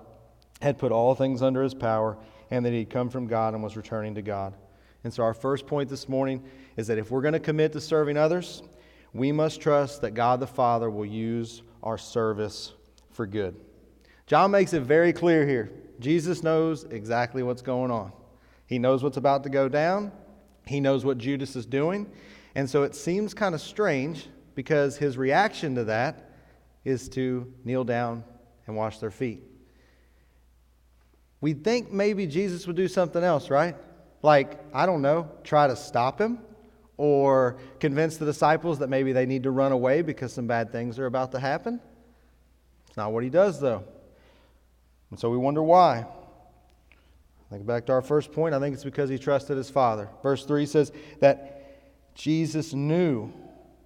had 0.61 0.79
put 0.79 0.93
all 0.93 1.15
things 1.15 1.43
under 1.43 1.63
his 1.63 1.75
power, 1.75 2.19
and 2.51 2.65
that 2.65 2.73
he 2.73 2.81
had 2.81 2.91
come 2.91 3.09
from 3.09 3.27
God 3.27 3.55
and 3.55 3.63
was 3.63 3.77
returning 3.77 4.15
to 4.15 4.23
God. 4.23 4.55
And 5.05 5.13
so, 5.13 5.23
our 5.23 5.33
first 5.33 5.67
point 5.67 5.89
this 5.89 6.09
morning 6.09 6.45
is 6.77 6.87
that 6.89 6.99
if 6.99 7.11
we're 7.11 7.23
going 7.23 7.33
to 7.33 7.41
commit 7.41 7.73
to 7.73 7.81
serving 7.81 8.19
others, 8.19 8.63
we 9.15 9.33
must 9.33 9.61
trust 9.61 10.03
that 10.03 10.13
God 10.13 10.41
the 10.41 10.47
Father 10.47 10.91
will 10.91 11.07
use 11.07 11.63
our 11.83 11.97
service 11.97 12.75
for 13.11 13.27
good. 13.27 13.57
John 14.27 14.51
makes 14.51 14.75
it 14.75 14.83
very 14.83 15.13
clear 15.13 15.47
here. 15.47 15.73
Jesus 15.99 16.43
knows 16.43 16.85
exactly 16.85 17.43
what's 17.43 17.63
going 17.63 17.91
on. 17.91 18.13
He 18.67 18.79
knows 18.79 19.03
what's 19.03 19.17
about 19.17 19.43
to 19.45 19.51
go 19.51 19.69
down, 19.69 20.13
he 20.67 20.81
knows 20.81 21.05
what 21.05 21.19
Judas 21.19 21.57
is 21.57 21.67
doing. 21.67 22.11
And 22.55 22.69
so 22.69 22.83
it 22.83 22.95
seems 22.95 23.35
kind 23.35 23.55
of 23.55 23.61
strange 23.61 24.27
because 24.55 24.97
his 24.97 25.17
reaction 25.17 25.75
to 25.77 25.85
that 25.85 26.31
is 26.85 27.09
to 27.11 27.53
kneel 27.65 27.85
down 27.85 28.25
and 28.67 28.77
wash 28.77 28.99
their 28.99 29.11
feet. 29.11 29.43
We'd 31.41 31.65
think 31.65 31.91
maybe 31.91 32.27
Jesus 32.27 32.67
would 32.67 32.77
do 32.77 32.89
something 32.89 33.23
else, 33.23 33.51
right? 33.51 33.77
Like, 34.23 34.61
I 34.75 34.87
don't 34.87 35.03
know, 35.03 35.31
try 35.45 35.67
to 35.67 35.77
stop 35.77 36.21
him 36.21 36.39
or 36.97 37.57
convince 37.79 38.19
the 38.19 38.27
disciples 38.27 38.79
that 38.81 38.89
maybe 38.89 39.13
they 39.13 39.25
need 39.25 39.45
to 39.45 39.51
run 39.51 39.73
away 39.73 40.03
because 40.03 40.33
some 40.33 40.47
bad 40.47 40.71
things 40.71 40.99
are 40.99 41.07
about 41.07 41.33
to 41.33 41.41
happen. 41.41 41.81
It's 42.89 42.97
not 42.97 43.13
what 43.13 43.25
he 43.25 43.31
does, 43.31 43.59
though. 43.61 43.85
And 45.11 45.19
so 45.19 45.31
we 45.31 45.39
wonder 45.39 45.63
why. 45.63 46.07
Think 47.51 47.67
back 47.67 47.85
to 47.87 47.93
our 47.93 48.03
first 48.03 48.33
point. 48.33 48.55
I 48.55 48.61
think 48.61 48.75
it's 48.75 48.85
because 48.85 49.11
he 49.11 49.19
trusted 49.19 49.57
his 49.57 49.69
Father. 49.69 50.09
Verse 50.23 50.45
3 50.45 50.67
says 50.67 50.93
that 51.19 52.15
Jesus 52.15 52.73
knew 52.73 53.33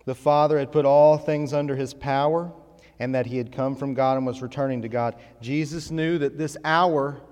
the 0.05 0.15
Father 0.15 0.59
had 0.59 0.71
put 0.71 0.85
all 0.85 1.17
things 1.17 1.55
under 1.55 1.75
his 1.75 1.95
power 1.95 2.53
and 2.99 3.15
that 3.15 3.27
he 3.27 3.39
had 3.39 3.51
come 3.51 3.75
from 3.75 3.95
God 3.95 4.19
and 4.19 4.27
was 4.27 4.43
returning 4.43 4.83
to 4.83 4.89
God. 4.89 5.17
Jesus 5.41 5.91
knew 5.91 6.19
that 6.19 6.37
this 6.37 6.59
hour 6.63 7.23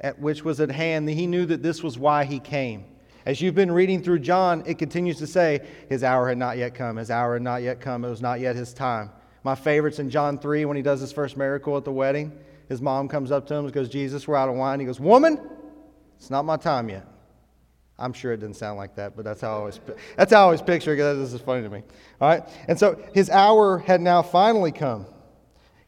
at 0.00 0.18
which 0.18 0.44
was 0.44 0.60
at 0.60 0.70
hand, 0.70 1.08
he 1.08 1.26
knew 1.26 1.46
that 1.46 1.62
this 1.62 1.82
was 1.82 1.98
why 1.98 2.24
he 2.24 2.40
came. 2.40 2.84
As 3.24 3.40
you've 3.40 3.54
been 3.54 3.70
reading 3.70 4.02
through 4.02 4.18
John, 4.20 4.64
it 4.66 4.78
continues 4.78 5.18
to 5.18 5.28
say, 5.28 5.60
His 5.88 6.02
hour 6.02 6.28
had 6.28 6.38
not 6.38 6.56
yet 6.56 6.74
come. 6.74 6.96
His 6.96 7.10
hour 7.10 7.34
had 7.34 7.42
not 7.42 7.62
yet 7.62 7.80
come. 7.80 8.04
It 8.04 8.10
was 8.10 8.22
not 8.22 8.40
yet 8.40 8.56
his 8.56 8.72
time. 8.72 9.10
My 9.44 9.54
favorite's 9.54 10.00
in 10.00 10.10
John 10.10 10.38
3 10.38 10.64
when 10.64 10.76
he 10.76 10.82
does 10.82 11.00
his 11.00 11.12
first 11.12 11.36
miracle 11.36 11.76
at 11.76 11.84
the 11.84 11.92
wedding. 11.92 12.32
His 12.68 12.80
mom 12.80 13.06
comes 13.06 13.30
up 13.30 13.46
to 13.48 13.54
him 13.54 13.64
and 13.64 13.72
goes, 13.72 13.88
Jesus, 13.88 14.26
we're 14.26 14.36
out 14.36 14.48
of 14.48 14.56
wine. 14.56 14.80
He 14.80 14.86
goes, 14.86 14.98
Woman, 14.98 15.38
it's 16.22 16.30
not 16.30 16.44
my 16.44 16.56
time 16.56 16.88
yet. 16.88 17.04
I'm 17.98 18.12
sure 18.12 18.32
it 18.32 18.36
didn't 18.36 18.54
sound 18.54 18.76
like 18.76 18.94
that, 18.94 19.16
but 19.16 19.24
that's 19.24 19.40
how 19.40 19.48
I 19.48 19.54
always, 19.54 19.80
that's 20.16 20.32
how 20.32 20.38
I 20.38 20.42
always 20.42 20.62
picture 20.62 20.92
it 20.92 20.96
because 20.98 21.18
this 21.18 21.32
is 21.32 21.40
funny 21.44 21.64
to 21.64 21.68
me. 21.68 21.82
All 22.20 22.28
right? 22.28 22.48
And 22.68 22.78
so 22.78 22.96
his 23.12 23.28
hour 23.28 23.78
had 23.78 24.00
now 24.00 24.22
finally 24.22 24.70
come. 24.70 25.04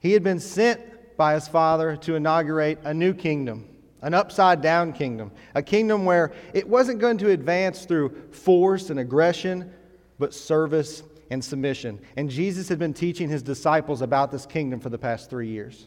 He 0.00 0.10
had 0.10 0.24
been 0.24 0.40
sent 0.40 0.80
by 1.16 1.34
his 1.34 1.46
father 1.46 1.94
to 1.98 2.16
inaugurate 2.16 2.80
a 2.82 2.92
new 2.92 3.14
kingdom, 3.14 3.68
an 4.02 4.12
upside 4.12 4.60
down 4.60 4.92
kingdom, 4.92 5.30
a 5.54 5.62
kingdom 5.62 6.04
where 6.04 6.32
it 6.52 6.68
wasn't 6.68 6.98
going 6.98 7.18
to 7.18 7.30
advance 7.30 7.84
through 7.84 8.30
force 8.32 8.90
and 8.90 8.98
aggression, 8.98 9.72
but 10.18 10.34
service 10.34 11.04
and 11.30 11.44
submission. 11.44 12.00
And 12.16 12.28
Jesus 12.28 12.68
had 12.68 12.80
been 12.80 12.92
teaching 12.92 13.28
his 13.28 13.44
disciples 13.44 14.02
about 14.02 14.32
this 14.32 14.46
kingdom 14.46 14.80
for 14.80 14.88
the 14.88 14.98
past 14.98 15.30
three 15.30 15.50
years. 15.50 15.86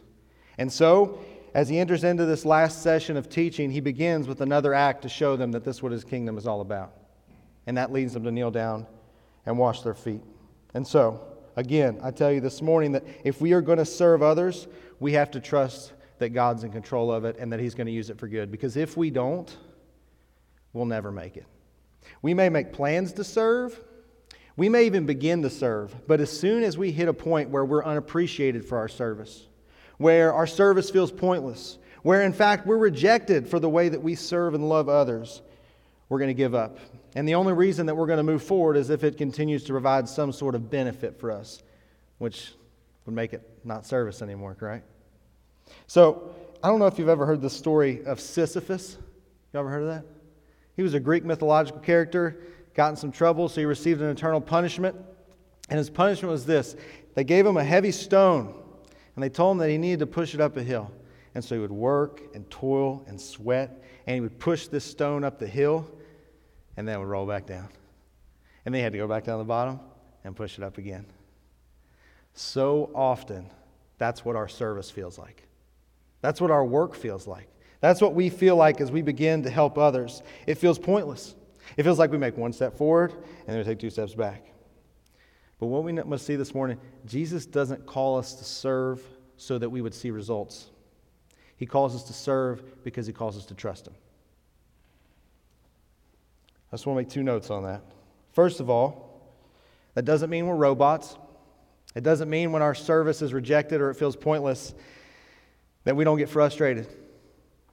And 0.57 0.71
so 0.71 1.19
as 1.57 1.67
he 1.67 1.79
enters 1.79 2.03
into 2.03 2.23
this 2.23 2.45
last 2.45 2.83
session 2.83 3.17
of 3.17 3.29
teaching, 3.29 3.71
he 3.71 3.79
begins 3.79 4.27
with 4.27 4.41
another 4.41 4.75
act 4.75 5.01
to 5.01 5.09
show 5.09 5.35
them 5.35 5.51
that 5.53 5.63
this 5.63 5.77
is 5.77 5.81
what 5.81 5.91
his 5.91 6.03
kingdom 6.03 6.37
is 6.37 6.45
all 6.45 6.61
about. 6.61 6.93
And 7.65 7.75
that 7.77 7.91
leads 7.91 8.13
them 8.13 8.23
to 8.25 8.31
kneel 8.31 8.51
down 8.51 8.85
and 9.43 9.57
wash 9.57 9.81
their 9.81 9.95
feet. 9.95 10.21
And 10.75 10.85
so, 10.85 11.19
again, 11.55 11.99
I 12.03 12.11
tell 12.11 12.31
you 12.31 12.41
this 12.41 12.61
morning 12.61 12.91
that 12.91 13.05
if 13.23 13.41
we 13.41 13.53
are 13.53 13.61
going 13.61 13.79
to 13.79 13.85
serve 13.85 14.21
others, 14.21 14.67
we 14.99 15.13
have 15.13 15.31
to 15.31 15.39
trust 15.39 15.93
that 16.19 16.29
God's 16.29 16.63
in 16.63 16.71
control 16.71 17.11
of 17.11 17.25
it 17.25 17.37
and 17.39 17.51
that 17.51 17.59
He's 17.59 17.73
going 17.73 17.87
to 17.87 17.91
use 17.91 18.11
it 18.11 18.19
for 18.19 18.27
good. 18.27 18.51
Because 18.51 18.77
if 18.77 18.95
we 18.95 19.09
don't, 19.09 19.57
we'll 20.73 20.85
never 20.85 21.11
make 21.11 21.37
it. 21.37 21.47
We 22.21 22.35
may 22.35 22.49
make 22.49 22.71
plans 22.71 23.13
to 23.13 23.23
serve, 23.23 23.81
we 24.57 24.69
may 24.69 24.85
even 24.85 25.07
begin 25.07 25.41
to 25.41 25.49
serve, 25.49 25.95
but 26.07 26.21
as 26.21 26.39
soon 26.39 26.61
as 26.61 26.77
we 26.77 26.91
hit 26.91 27.07
a 27.07 27.13
point 27.13 27.49
where 27.49 27.65
we're 27.65 27.83
unappreciated 27.83 28.63
for 28.63 28.77
our 28.77 28.87
service, 28.87 29.47
where 29.97 30.33
our 30.33 30.47
service 30.47 30.89
feels 30.89 31.11
pointless, 31.11 31.77
where 32.03 32.21
in 32.21 32.33
fact 32.33 32.65
we're 32.65 32.77
rejected 32.77 33.47
for 33.47 33.59
the 33.59 33.69
way 33.69 33.89
that 33.89 34.01
we 34.01 34.15
serve 34.15 34.53
and 34.53 34.69
love 34.69 34.89
others, 34.89 35.41
we're 36.09 36.19
going 36.19 36.29
to 36.29 36.33
give 36.33 36.55
up. 36.55 36.77
And 37.15 37.27
the 37.27 37.35
only 37.35 37.53
reason 37.53 37.85
that 37.87 37.95
we're 37.95 38.05
going 38.05 38.17
to 38.17 38.23
move 38.23 38.43
forward 38.43 38.77
is 38.77 38.89
if 38.89 39.03
it 39.03 39.17
continues 39.17 39.63
to 39.65 39.71
provide 39.71 40.07
some 40.07 40.31
sort 40.31 40.55
of 40.55 40.69
benefit 40.69 41.19
for 41.19 41.31
us, 41.31 41.63
which 42.19 42.53
would 43.05 43.15
make 43.15 43.33
it 43.33 43.41
not 43.63 43.85
service 43.85 44.21
anymore, 44.21 44.55
right? 44.59 44.83
So, 45.87 46.35
I 46.63 46.69
don't 46.69 46.79
know 46.79 46.87
if 46.87 46.97
you've 46.97 47.09
ever 47.09 47.25
heard 47.25 47.41
the 47.41 47.49
story 47.49 48.03
of 48.05 48.19
Sisyphus. 48.19 48.97
You 49.53 49.59
ever 49.59 49.69
heard 49.69 49.83
of 49.83 49.89
that? 49.89 50.05
He 50.75 50.83
was 50.83 50.93
a 50.93 50.99
Greek 50.99 51.23
mythological 51.23 51.79
character, 51.81 52.39
got 52.73 52.89
in 52.89 52.95
some 52.95 53.11
trouble, 53.11 53.49
so 53.49 53.61
he 53.61 53.65
received 53.65 54.01
an 54.01 54.09
eternal 54.09 54.41
punishment. 54.41 54.95
And 55.69 55.77
his 55.77 55.89
punishment 55.89 56.31
was 56.31 56.45
this 56.45 56.75
they 57.15 57.23
gave 57.23 57.45
him 57.45 57.57
a 57.57 57.63
heavy 57.63 57.91
stone, 57.91 58.53
and 59.17 59.23
they 59.23 59.29
told 59.29 59.53
him 59.53 59.57
that 59.57 59.71
he 59.71 59.79
needed 59.79 59.97
to 60.01 60.05
push 60.05 60.35
it 60.35 60.39
up 60.39 60.57
a 60.57 60.63
hill. 60.63 60.91
And 61.33 61.43
so 61.43 61.55
he 61.55 61.59
would 61.59 61.71
work 61.71 62.21
and 62.35 62.47
toil 62.51 63.03
and 63.07 63.19
sweat, 63.19 63.83
and 64.05 64.13
he 64.13 64.21
would 64.21 64.37
push 64.37 64.67
this 64.67 64.85
stone 64.85 65.23
up 65.23 65.39
the 65.39 65.47
hill, 65.47 65.89
and 66.77 66.87
then 66.87 66.97
it 66.97 66.99
would 66.99 67.07
roll 67.07 67.25
back 67.25 67.47
down. 67.47 67.67
And 68.63 68.75
then 68.75 68.79
he 68.79 68.83
had 68.83 68.91
to 68.91 68.99
go 68.99 69.07
back 69.07 69.23
down 69.23 69.39
the 69.39 69.43
bottom 69.43 69.79
and 70.23 70.35
push 70.35 70.59
it 70.59 70.63
up 70.63 70.77
again. 70.77 71.03
So 72.35 72.91
often, 72.93 73.49
that's 73.97 74.23
what 74.23 74.35
our 74.35 74.47
service 74.47 74.91
feels 74.91 75.17
like. 75.17 75.47
That's 76.21 76.39
what 76.39 76.51
our 76.51 76.63
work 76.63 76.93
feels 76.93 77.25
like. 77.25 77.47
That's 77.81 78.01
what 78.01 78.13
we 78.13 78.29
feel 78.29 78.55
like 78.55 78.81
as 78.81 78.91
we 78.91 79.01
begin 79.01 79.41
to 79.43 79.49
help 79.49 79.79
others. 79.79 80.21
It 80.45 80.59
feels 80.59 80.77
pointless. 80.77 81.33
It 81.75 81.81
feels 81.81 81.97
like 81.97 82.11
we 82.11 82.19
make 82.19 82.37
one 82.37 82.53
step 82.53 82.77
forward 82.77 83.13
and 83.13 83.47
then 83.47 83.57
we 83.57 83.63
take 83.63 83.79
two 83.79 83.89
steps 83.89 84.13
back. 84.13 84.45
But 85.59 85.67
what 85.67 85.83
we 85.83 85.91
must 85.91 86.25
see 86.25 86.35
this 86.35 86.53
morning, 86.53 86.77
Jesus 87.05 87.45
doesn't 87.45 87.85
call 87.85 88.17
us 88.17 88.33
to 88.35 88.43
serve 88.43 89.01
so 89.37 89.57
that 89.57 89.69
we 89.69 89.81
would 89.81 89.93
see 89.93 90.11
results. 90.11 90.69
He 91.55 91.65
calls 91.65 91.95
us 91.95 92.03
to 92.03 92.13
serve 92.13 92.83
because 92.83 93.07
he 93.07 93.13
calls 93.13 93.37
us 93.37 93.45
to 93.47 93.55
trust 93.55 93.87
him. 93.87 93.95
I 96.71 96.75
just 96.75 96.85
want 96.85 96.97
to 96.97 97.03
make 97.03 97.09
two 97.09 97.23
notes 97.23 97.49
on 97.49 97.63
that. 97.63 97.81
First 98.33 98.59
of 98.59 98.69
all, 98.69 99.31
that 99.95 100.05
doesn't 100.05 100.29
mean 100.29 100.45
we're 100.45 100.55
robots. 100.55 101.17
It 101.95 102.03
doesn't 102.03 102.29
mean 102.29 102.51
when 102.51 102.61
our 102.61 102.75
service 102.75 103.23
is 103.23 103.33
rejected 103.33 103.81
or 103.81 103.89
it 103.89 103.95
feels 103.95 104.15
pointless 104.15 104.75
that 105.85 105.95
we 105.95 106.03
don't 106.03 106.17
get 106.17 106.29
frustrated, 106.29 106.85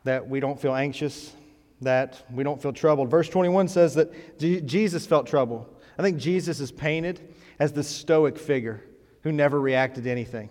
that 0.04 0.26
we 0.26 0.40
don't 0.40 0.58
feel 0.58 0.74
anxious, 0.74 1.34
that 1.82 2.22
we 2.32 2.44
don't 2.44 2.62
feel 2.62 2.72
troubled. 2.72 3.10
Verse 3.10 3.28
21 3.28 3.68
says 3.68 3.96
that 3.96 4.38
Jesus 4.38 5.06
felt 5.06 5.26
trouble. 5.26 5.68
I 5.98 6.02
think 6.02 6.16
Jesus 6.16 6.60
is 6.60 6.72
painted 6.72 7.33
as 7.58 7.72
the 7.72 7.82
stoic 7.82 8.38
figure 8.38 8.82
who 9.22 9.32
never 9.32 9.60
reacted 9.60 10.04
to 10.04 10.10
anything. 10.10 10.50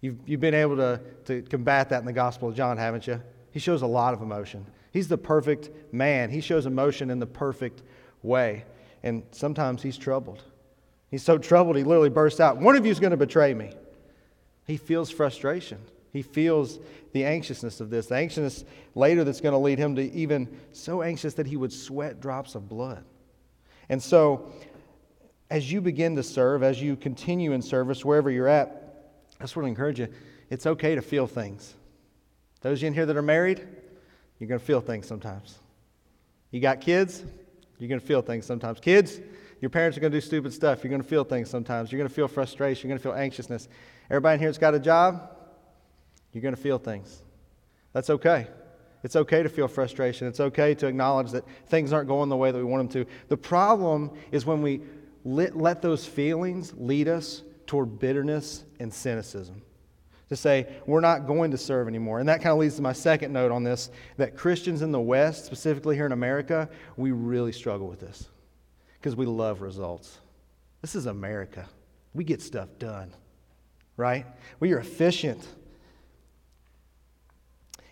You've, 0.00 0.18
you've 0.26 0.40
been 0.40 0.54
able 0.54 0.76
to, 0.76 1.00
to 1.26 1.42
combat 1.42 1.90
that 1.90 2.00
in 2.00 2.06
the 2.06 2.12
Gospel 2.12 2.48
of 2.48 2.56
John, 2.56 2.76
haven't 2.76 3.06
you? 3.06 3.22
He 3.52 3.60
shows 3.60 3.82
a 3.82 3.86
lot 3.86 4.14
of 4.14 4.22
emotion. 4.22 4.66
He's 4.92 5.08
the 5.08 5.18
perfect 5.18 5.70
man. 5.92 6.30
He 6.30 6.40
shows 6.40 6.66
emotion 6.66 7.10
in 7.10 7.18
the 7.18 7.26
perfect 7.26 7.82
way. 8.22 8.64
And 9.02 9.22
sometimes 9.30 9.82
he's 9.82 9.96
troubled. 9.96 10.42
He's 11.10 11.22
so 11.22 11.38
troubled, 11.38 11.76
he 11.76 11.84
literally 11.84 12.08
bursts 12.08 12.40
out, 12.40 12.56
One 12.56 12.74
of 12.74 12.86
you 12.86 12.90
is 12.90 12.98
going 12.98 13.10
to 13.10 13.16
betray 13.16 13.52
me. 13.52 13.72
He 14.66 14.76
feels 14.76 15.10
frustration. 15.10 15.78
He 16.12 16.22
feels 16.22 16.78
the 17.12 17.24
anxiousness 17.24 17.80
of 17.80 17.90
this, 17.90 18.06
the 18.06 18.16
anxiousness 18.16 18.64
later 18.94 19.24
that's 19.24 19.40
going 19.40 19.52
to 19.52 19.58
lead 19.58 19.78
him 19.78 19.96
to 19.96 20.12
even 20.12 20.48
so 20.72 21.02
anxious 21.02 21.34
that 21.34 21.46
he 21.46 21.56
would 21.56 21.72
sweat 21.72 22.20
drops 22.20 22.54
of 22.54 22.68
blood. 22.68 23.04
And 23.88 24.02
so, 24.02 24.52
as 25.52 25.70
you 25.70 25.82
begin 25.82 26.16
to 26.16 26.22
serve, 26.22 26.62
as 26.62 26.80
you 26.80 26.96
continue 26.96 27.52
in 27.52 27.60
service, 27.60 28.02
wherever 28.06 28.30
you're 28.30 28.48
at, 28.48 29.10
I 29.38 29.44
just 29.44 29.54
want 29.54 29.66
to 29.66 29.68
encourage 29.68 30.00
you 30.00 30.08
it's 30.48 30.66
okay 30.66 30.94
to 30.94 31.02
feel 31.02 31.26
things. 31.26 31.74
Those 32.62 32.78
of 32.78 32.82
you 32.82 32.86
in 32.88 32.94
here 32.94 33.04
that 33.04 33.16
are 33.18 33.22
married, 33.22 33.58
you're 34.38 34.48
going 34.48 34.58
to 34.58 34.64
feel 34.64 34.80
things 34.80 35.06
sometimes. 35.06 35.58
You 36.52 36.60
got 36.60 36.80
kids, 36.80 37.22
you're 37.78 37.88
going 37.90 38.00
to 38.00 38.06
feel 38.06 38.22
things 38.22 38.46
sometimes. 38.46 38.80
Kids, 38.80 39.20
your 39.60 39.68
parents 39.68 39.98
are 39.98 40.00
going 40.00 40.12
to 40.12 40.16
do 40.16 40.24
stupid 40.24 40.54
stuff. 40.54 40.82
You're 40.82 40.90
going 40.90 41.02
to 41.02 41.08
feel 41.08 41.22
things 41.22 41.50
sometimes. 41.50 41.92
You're 41.92 41.98
going 41.98 42.08
to 42.08 42.14
feel 42.14 42.28
frustration. 42.28 42.88
You're 42.88 42.96
going 42.96 43.02
to 43.02 43.10
feel 43.10 43.22
anxiousness. 43.22 43.68
Everybody 44.08 44.34
in 44.34 44.40
here 44.40 44.48
that's 44.48 44.56
got 44.56 44.74
a 44.74 44.80
job, 44.80 45.36
you're 46.32 46.42
going 46.42 46.56
to 46.56 46.60
feel 46.60 46.78
things. 46.78 47.20
That's 47.92 48.08
okay. 48.08 48.46
It's 49.02 49.16
okay 49.16 49.42
to 49.42 49.50
feel 49.50 49.68
frustration. 49.68 50.28
It's 50.28 50.40
okay 50.40 50.74
to 50.76 50.86
acknowledge 50.86 51.32
that 51.32 51.44
things 51.66 51.92
aren't 51.92 52.08
going 52.08 52.30
the 52.30 52.38
way 52.38 52.52
that 52.52 52.58
we 52.58 52.64
want 52.64 52.90
them 52.90 53.04
to. 53.04 53.10
The 53.28 53.36
problem 53.36 54.12
is 54.30 54.46
when 54.46 54.62
we 54.62 54.80
let, 55.24 55.56
let 55.56 55.82
those 55.82 56.04
feelings 56.06 56.72
lead 56.76 57.08
us 57.08 57.42
toward 57.66 57.98
bitterness 57.98 58.64
and 58.80 58.92
cynicism. 58.92 59.62
To 60.28 60.36
say, 60.36 60.66
we're 60.86 61.00
not 61.00 61.26
going 61.26 61.50
to 61.50 61.58
serve 61.58 61.88
anymore. 61.88 62.18
And 62.18 62.28
that 62.28 62.40
kind 62.40 62.52
of 62.52 62.58
leads 62.58 62.76
to 62.76 62.82
my 62.82 62.94
second 62.94 63.32
note 63.32 63.52
on 63.52 63.64
this 63.64 63.90
that 64.16 64.36
Christians 64.36 64.80
in 64.80 64.90
the 64.90 65.00
West, 65.00 65.44
specifically 65.44 65.94
here 65.94 66.06
in 66.06 66.12
America, 66.12 66.70
we 66.96 67.12
really 67.12 67.52
struggle 67.52 67.86
with 67.86 68.00
this 68.00 68.28
because 68.98 69.14
we 69.14 69.26
love 69.26 69.60
results. 69.60 70.18
This 70.80 70.94
is 70.94 71.06
America. 71.06 71.68
We 72.14 72.24
get 72.24 72.40
stuff 72.40 72.68
done, 72.78 73.12
right? 73.96 74.26
We 74.58 74.72
are 74.72 74.78
efficient. 74.78 75.46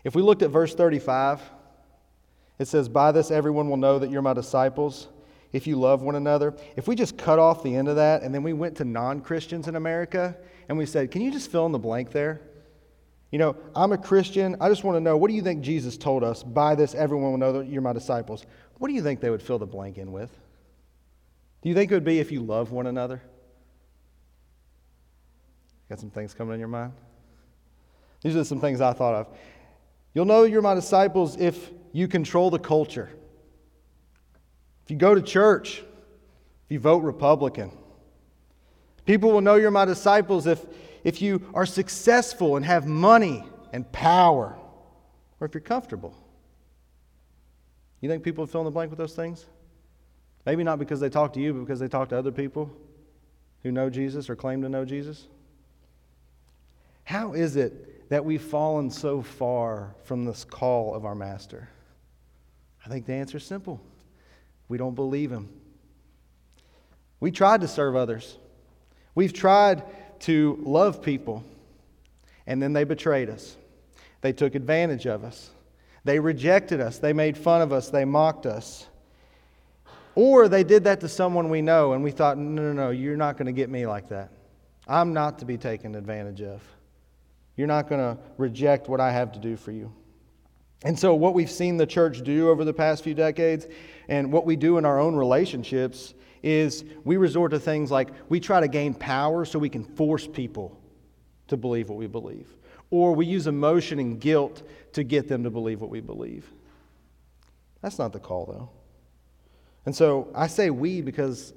If 0.03 0.15
we 0.15 0.23
looked 0.23 0.43
at 0.43 0.51
verse 0.51 0.75
35, 0.75 1.43
it 2.59 2.69
says, 2.69 2.89
By 2.89 3.13
this 3.13 3.31
everyone 3.31 3.69
will 3.69 3.77
know 3.77 3.99
that 3.99 4.11
you're 4.11 4.23
my 4.23 4.33
disciples 4.33 5.09
if 5.53 5.67
you 5.67 5.77
love 5.77 6.03
one 6.03 6.15
another. 6.15 6.55
If 6.77 6.87
we 6.89 6.95
just 6.95 7.19
cut 7.19 7.39
off 7.39 7.63
the 7.63 7.75
end 7.75 7.89
of 7.89 7.97
that 7.97 8.23
and 8.23 8.35
then 8.35 8.43
we 8.43 8.53
went 8.53 8.77
to 8.79 8.85
non 8.85 9.21
Christians 9.21 9.69
in 9.69 9.77
America 9.77 10.37
and 10.69 10.79
we 10.79 10.87
said, 10.87 11.11
Can 11.11 11.23
you 11.23 11.31
just 11.31 11.51
fill 11.51 11.67
in 11.67 11.73
the 11.73 11.79
blank 11.79 12.11
there? 12.11 12.41
You 13.31 13.39
know, 13.39 13.57
I'm 13.77 13.93
a 13.93 13.99
Christian. 13.99 14.57
I 14.61 14.69
just 14.69 14.83
want 14.83 14.97
to 14.97 15.01
know 15.01 15.17
what 15.17 15.29
do 15.29 15.35
you 15.35 15.43
think 15.43 15.63
Jesus 15.63 15.97
told 15.97 16.25
us? 16.25 16.43
By 16.43 16.75
this 16.75 16.95
everyone 16.95 17.31
will 17.31 17.39
know 17.39 17.53
that 17.55 17.69
you're 17.69 17.83
my 17.83 17.93
disciples. 17.93 18.45
What 18.79 18.89
do 18.89 18.95
you 18.95 19.03
think 19.03 19.21
they 19.21 19.31
would 19.31 19.43
fill 19.43 19.59
the 19.59 19.67
blank 19.67 19.99
in 19.99 20.13
with? 20.13 20.31
Do 21.63 21.69
you 21.69 21.75
think 21.75 21.91
it 21.91 21.95
would 21.95 22.05
be 22.05 22.19
if 22.19 22.33
you 22.33 22.41
love 22.41 22.73
one 22.73 22.87
another? 22.87 23.23
Got 25.89 26.01
some 26.01 26.11
things 26.11 26.35
coming 26.35 26.55
in 26.55 26.61
your 26.61 26.69
mind? 26.69 26.93
These 28.23 28.37
are 28.37 28.45
some 28.45 28.61
things 28.61 28.81
I 28.81 28.93
thought 28.93 29.15
of. 29.15 29.27
You'll 30.15 30.25
know 30.25 30.45
you're 30.45 30.63
my 30.63 30.75
disciples 30.75 31.37
if 31.37 31.71
you 31.93 32.09
control 32.09 32.51
the 32.51 32.59
culture. 32.59 33.11
If 34.91 34.95
you 34.95 34.99
go 34.99 35.15
to 35.15 35.23
church, 35.23 35.79
if 36.65 36.71
you 36.71 36.81
vote 36.81 37.05
Republican. 37.05 37.71
People 39.07 39.31
will 39.31 39.41
know 39.41 39.55
you're 39.55 39.71
my 39.71 39.85
disciples 39.85 40.49
if, 40.49 40.67
if 41.05 41.23
you 41.23 41.49
are 41.55 41.65
successful 41.65 42.57
and 42.57 42.67
have 42.67 42.89
money 42.89 43.45
and 43.73 43.91
power, 43.93 44.59
or 45.39 45.47
if 45.47 45.55
you're 45.55 45.61
comfortable. 45.61 46.13
You 48.01 48.09
think 48.09 48.25
people 48.25 48.45
fill 48.49 48.63
in 48.63 48.65
the 48.65 48.73
blank 48.73 48.91
with 48.91 48.99
those 48.99 49.15
things? 49.15 49.47
Maybe 50.45 50.65
not 50.65 50.81
because 50.81 50.99
they 50.99 51.09
talk 51.09 51.35
to 51.35 51.41
you, 51.41 51.53
but 51.53 51.61
because 51.61 51.79
they 51.79 51.87
talk 51.87 52.09
to 52.09 52.19
other 52.19 52.33
people 52.33 52.69
who 53.63 53.71
know 53.71 53.91
Jesus 53.91 54.29
or 54.29 54.35
claim 54.35 54.61
to 54.63 54.69
know 54.69 54.85
Jesus. 54.85 55.29
How 57.05 57.35
is 57.35 57.55
it 57.55 58.11
that 58.11 58.25
we've 58.25 58.43
fallen 58.43 58.91
so 58.91 59.23
far 59.23 59.95
from 60.03 60.25
this 60.25 60.43
call 60.43 60.97
of 60.97 61.05
our 61.05 61.15
master? 61.15 61.69
I 62.85 62.89
think 62.89 63.07
the 63.07 63.13
answer 63.13 63.37
is 63.37 63.45
simple 63.45 63.81
we 64.71 64.79
don't 64.79 64.95
believe 64.95 65.31
him. 65.31 65.51
We 67.19 67.31
tried 67.31 67.61
to 67.61 67.69
serve 67.69 67.97
others, 67.97 68.39
we've 69.15 69.35
tried 69.35 69.83
to 70.21 70.59
love 70.63 71.03
people, 71.03 71.45
and 72.47 72.63
then 72.63 72.73
they 72.73 72.85
betrayed 72.85 73.29
us. 73.29 73.57
They 74.23 74.33
took 74.33 74.55
advantage 74.55 75.07
of 75.07 75.25
us. 75.25 75.51
They 76.05 76.19
rejected 76.19 76.81
us. 76.81 76.99
They 76.99 77.13
made 77.13 77.37
fun 77.37 77.63
of 77.63 77.73
us. 77.73 77.89
They 77.89 78.05
mocked 78.05 78.47
us. 78.47 78.87
Or 80.15 80.49
they 80.49 80.63
did 80.63 80.85
that 80.85 81.01
to 81.01 81.09
someone 81.09 81.49
we 81.49 81.63
know, 81.63 81.93
and 81.93 82.03
we 82.03 82.11
thought, 82.11 82.37
no, 82.37 82.63
no, 82.63 82.73
no, 82.73 82.91
you're 82.91 83.17
not 83.17 83.37
going 83.37 83.47
to 83.47 83.53
get 83.53 83.71
me 83.71 83.87
like 83.87 84.09
that. 84.11 84.31
I'm 84.87 85.15
not 85.15 85.39
to 85.39 85.45
be 85.47 85.57
taken 85.57 85.95
advantage 85.95 86.43
of. 86.43 86.63
You're 87.57 87.67
not 87.67 87.89
going 87.89 88.01
to 88.01 88.21
reject 88.37 88.89
what 88.89 89.01
I 89.01 89.13
have 89.13 89.33
to 89.33 89.39
do 89.39 89.57
for 89.57 89.73
you. 89.73 89.93
And 90.83 90.99
so, 90.99 91.15
what 91.15 91.35
we've 91.35 91.51
seen 91.51 91.77
the 91.77 91.87
church 91.87 92.23
do 92.23 92.49
over 92.49 92.65
the 92.65 92.73
past 92.73 93.05
few 93.05 93.15
decades, 93.15 93.67
and 94.09 94.33
what 94.33 94.47
we 94.47 94.57
do 94.57 94.79
in 94.79 94.85
our 94.85 94.99
own 94.99 95.15
relationships, 95.15 96.15
is 96.43 96.85
we 97.05 97.19
resort 97.19 97.51
to 97.51 97.61
things 97.61 97.91
like 97.91 98.09
we 98.31 98.41
try 98.41 98.61
to 98.61 98.69
gain 98.69 98.95
power 98.95 99.45
so 99.45 99.59
we 99.59 99.69
can 99.69 99.85
force 99.85 100.27
people 100.27 100.81
to 101.49 101.57
believe 101.59 101.91
what 101.91 101.99
we 101.99 102.07
believe, 102.07 102.57
or 102.91 103.15
we 103.15 103.27
use 103.27 103.47
emotion 103.47 103.99
and 103.99 104.21
guilt 104.21 104.63
to 104.95 105.05
get 105.05 105.29
them 105.29 105.45
to 105.45 105.51
believe 105.51 105.83
what 105.83 105.91
we 105.91 106.01
believe. 106.01 106.51
That's 107.83 107.99
not 107.99 108.13
the 108.13 108.21
call, 108.21 108.47
though. 108.47 108.71
And 109.85 109.95
so, 109.95 110.29
I 110.35 110.47
say 110.47 110.71
we 110.71 111.03
because 111.03 111.53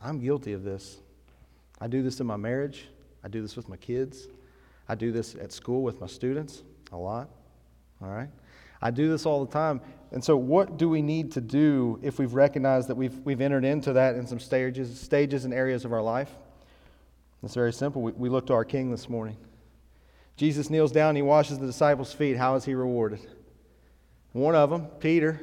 I'm 0.00 0.20
guilty 0.20 0.52
of 0.52 0.62
this. 0.62 0.98
I 1.80 1.88
do 1.88 2.00
this 2.04 2.20
in 2.20 2.28
my 2.28 2.36
marriage, 2.36 2.86
I 3.24 3.28
do 3.28 3.42
this 3.42 3.56
with 3.56 3.68
my 3.68 3.76
kids, 3.76 4.28
I 4.88 4.94
do 4.94 5.10
this 5.10 5.34
at 5.34 5.50
school 5.50 5.82
with 5.82 6.00
my 6.00 6.06
students 6.06 6.62
a 6.92 6.96
lot. 6.96 7.28
All 8.00 8.08
right? 8.08 8.28
I 8.82 8.90
do 8.90 9.08
this 9.08 9.24
all 9.24 9.44
the 9.44 9.52
time. 9.52 9.80
And 10.10 10.22
so, 10.22 10.36
what 10.36 10.76
do 10.76 10.88
we 10.88 11.00
need 11.00 11.32
to 11.32 11.40
do 11.40 11.98
if 12.02 12.18
we've 12.18 12.34
recognized 12.34 12.88
that 12.88 12.96
we've, 12.96 13.16
we've 13.20 13.40
entered 13.40 13.64
into 13.64 13.94
that 13.94 14.16
in 14.16 14.26
some 14.26 14.38
stages, 14.38 15.00
stages 15.00 15.46
and 15.46 15.54
areas 15.54 15.84
of 15.84 15.92
our 15.92 16.02
life? 16.02 16.30
It's 17.42 17.54
very 17.54 17.72
simple. 17.72 18.02
We, 18.02 18.12
we 18.12 18.28
look 18.28 18.46
to 18.48 18.52
our 18.52 18.64
King 18.64 18.90
this 18.90 19.08
morning. 19.08 19.36
Jesus 20.36 20.68
kneels 20.68 20.92
down, 20.92 21.16
he 21.16 21.22
washes 21.22 21.58
the 21.58 21.66
disciples' 21.66 22.12
feet. 22.12 22.36
How 22.36 22.56
is 22.56 22.64
he 22.64 22.74
rewarded? 22.74 23.20
One 24.32 24.54
of 24.54 24.70
them, 24.70 24.86
Peter, 24.98 25.40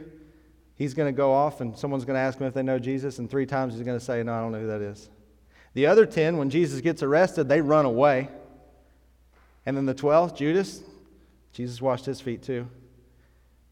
he's 0.76 0.94
going 0.94 1.08
to 1.08 1.16
go 1.16 1.32
off 1.32 1.62
and 1.62 1.78
someone's 1.78 2.06
going 2.06 2.16
to 2.16 2.22
ask 2.22 2.40
him 2.40 2.48
if 2.48 2.54
they 2.54 2.64
know 2.64 2.80
Jesus, 2.80 3.20
and 3.20 3.30
three 3.30 3.46
times 3.46 3.74
he's 3.74 3.84
going 3.84 3.98
to 3.98 4.04
say, 4.04 4.22
No, 4.24 4.34
I 4.34 4.42
don't 4.42 4.52
know 4.52 4.60
who 4.60 4.68
that 4.68 4.82
is. 4.82 5.10
The 5.74 5.86
other 5.86 6.06
10, 6.06 6.38
when 6.38 6.50
Jesus 6.50 6.82
gets 6.82 7.02
arrested, 7.04 7.48
they 7.48 7.62
run 7.62 7.86
away. 7.86 8.30
And 9.66 9.78
then 9.78 9.86
the 9.86 9.94
12th, 9.96 10.36
Judas, 10.36 10.82
Jesus 11.54 11.82
washed 11.82 12.06
his 12.06 12.20
feet 12.22 12.42
too. 12.42 12.68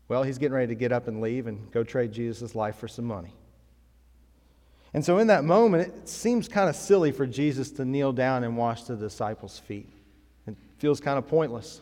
Well, 0.07 0.23
he's 0.23 0.37
getting 0.37 0.55
ready 0.55 0.67
to 0.67 0.75
get 0.75 0.91
up 0.91 1.07
and 1.07 1.21
leave 1.21 1.47
and 1.47 1.69
go 1.71 1.83
trade 1.83 2.11
Jesus' 2.11 2.55
life 2.55 2.77
for 2.77 2.87
some 2.87 3.05
money. 3.05 3.33
And 4.93 5.03
so, 5.03 5.17
in 5.17 5.27
that 5.27 5.43
moment, 5.43 5.87
it 5.87 6.09
seems 6.09 6.47
kind 6.47 6.69
of 6.69 6.75
silly 6.75 7.11
for 7.11 7.27
Jesus 7.27 7.71
to 7.71 7.85
kneel 7.85 8.13
down 8.13 8.43
and 8.43 8.55
wash 8.55 8.83
the 8.83 8.95
disciples' 8.95 9.59
feet. 9.59 9.89
It 10.47 10.55
feels 10.77 11.01
kind 11.01 11.17
of 11.17 11.27
pointless. 11.27 11.81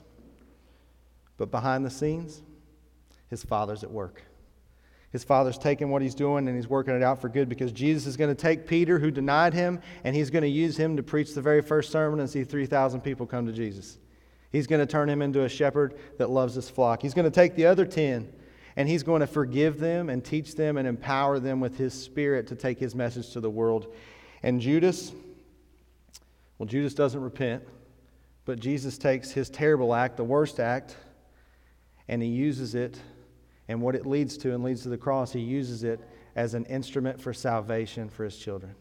But 1.38 1.52
behind 1.52 1.86
the 1.86 1.90
scenes, 1.90 2.42
his 3.30 3.44
father's 3.44 3.84
at 3.84 3.92
work. 3.92 4.24
His 5.12 5.24
father's 5.24 5.58
taking 5.58 5.92
what 5.92 6.02
he's 6.02 6.16
doing 6.16 6.48
and 6.48 6.58
he's 6.58 6.68
working 6.68 6.94
it 6.94 7.04
out 7.04 7.22
for 7.22 7.30
good 7.30 7.48
because 7.48 7.72
Jesus 7.72 8.06
is 8.06 8.18
going 8.18 8.36
to 8.36 8.42
take 8.42 8.68
Peter, 8.68 9.00
who 9.00 9.12
denied 9.12 9.54
him, 9.54 9.82
and 10.04 10.16
he's 10.16 10.30
going 10.30 10.42
to 10.42 10.50
use 10.50 10.76
him 10.76 10.98
to 10.98 11.04
preach 11.04 11.34
the 11.34 11.42
very 11.42 11.62
first 11.62 11.92
sermon 11.92 12.20
and 12.20 12.30
see 12.30 12.44
3,000 12.44 13.02
people 13.02 13.26
come 13.26 13.46
to 13.46 13.54
Jesus. 13.54 13.98
He's 14.56 14.68
going 14.68 14.80
to 14.80 14.90
turn 14.90 15.10
him 15.10 15.22
into 15.22 15.44
a 15.44 15.50
shepherd 15.50 15.96
that 16.18 16.30
loves 16.30 16.56
his 16.56 16.70
flock. 16.70 17.02
He's 17.02 17.14
going 17.14 17.30
to 17.30 17.30
take 17.30 17.56
the 17.56 17.66
other 17.66 17.86
10 17.86 18.32
and 18.78 18.88
he's 18.88 19.04
going 19.04 19.20
to 19.20 19.28
forgive 19.28 19.82
them 19.82 20.10
and 20.10 20.24
teach 20.24 20.56
them 20.56 20.78
and 20.78 20.88
empower 20.88 21.40
them 21.40 21.60
with 21.60 21.78
his 21.78 21.94
spirit 21.94 22.48
to 22.48 22.56
take 22.56 22.80
his 22.80 22.96
message 22.96 23.32
to 23.32 23.42
the 23.42 23.50
world. 23.50 23.94
And 24.44 24.62
Judas, 24.62 25.12
well, 26.58 26.68
Judas 26.68 26.94
doesn't 26.94 27.20
repent, 27.20 27.64
but 28.46 28.62
Jesus 28.62 28.98
takes 28.98 29.30
his 29.30 29.50
terrible 29.50 29.94
act, 29.94 30.16
the 30.16 30.24
worst 30.24 30.62
act, 30.62 30.96
and 32.08 32.22
he 32.22 32.30
uses 32.30 32.76
it. 32.76 32.98
And 33.68 33.82
what 33.82 33.94
it 33.94 34.06
leads 34.06 34.38
to 34.38 34.54
and 34.54 34.64
leads 34.64 34.84
to 34.84 34.90
the 34.90 34.98
cross, 34.98 35.34
he 35.34 35.42
uses 35.42 35.84
it 35.84 36.00
as 36.38 36.54
an 36.54 36.64
instrument 36.68 37.20
for 37.20 37.34
salvation 37.34 38.08
for 38.08 38.24
his 38.24 38.38
children. 38.38 38.74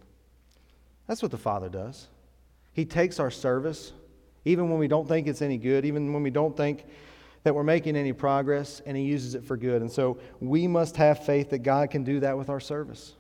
That's 1.09 1.21
what 1.21 1.33
the 1.33 1.37
Father 1.37 1.69
does. 1.69 2.07
He 2.73 2.85
takes 2.85 3.19
our 3.19 3.33
service, 3.33 3.93
even 4.45 4.69
when 4.71 4.79
we 4.79 4.89
don't 4.89 5.09
think 5.09 5.27
it's 5.27 5.43
any 5.43 5.59
good, 5.59 5.85
even 5.85 6.13
when 6.13 6.23
we 6.23 6.31
don't 6.31 6.57
think 6.57 6.85
that 7.45 7.55
we're 7.55 7.63
making 7.63 7.97
any 7.97 8.13
progress, 8.13 8.81
and 8.87 8.97
He 8.97 9.05
uses 9.05 9.35
it 9.35 9.45
for 9.45 9.57
good. 9.57 9.83
And 9.83 9.91
so 9.91 10.19
we 10.41 10.67
must 10.67 10.97
have 10.97 11.25
faith 11.25 11.51
that 11.51 11.59
God 11.59 11.91
can 11.91 12.03
do 12.05 12.21
that 12.21 12.37
with 12.37 12.49
our 12.49 12.61
service. 12.61 13.15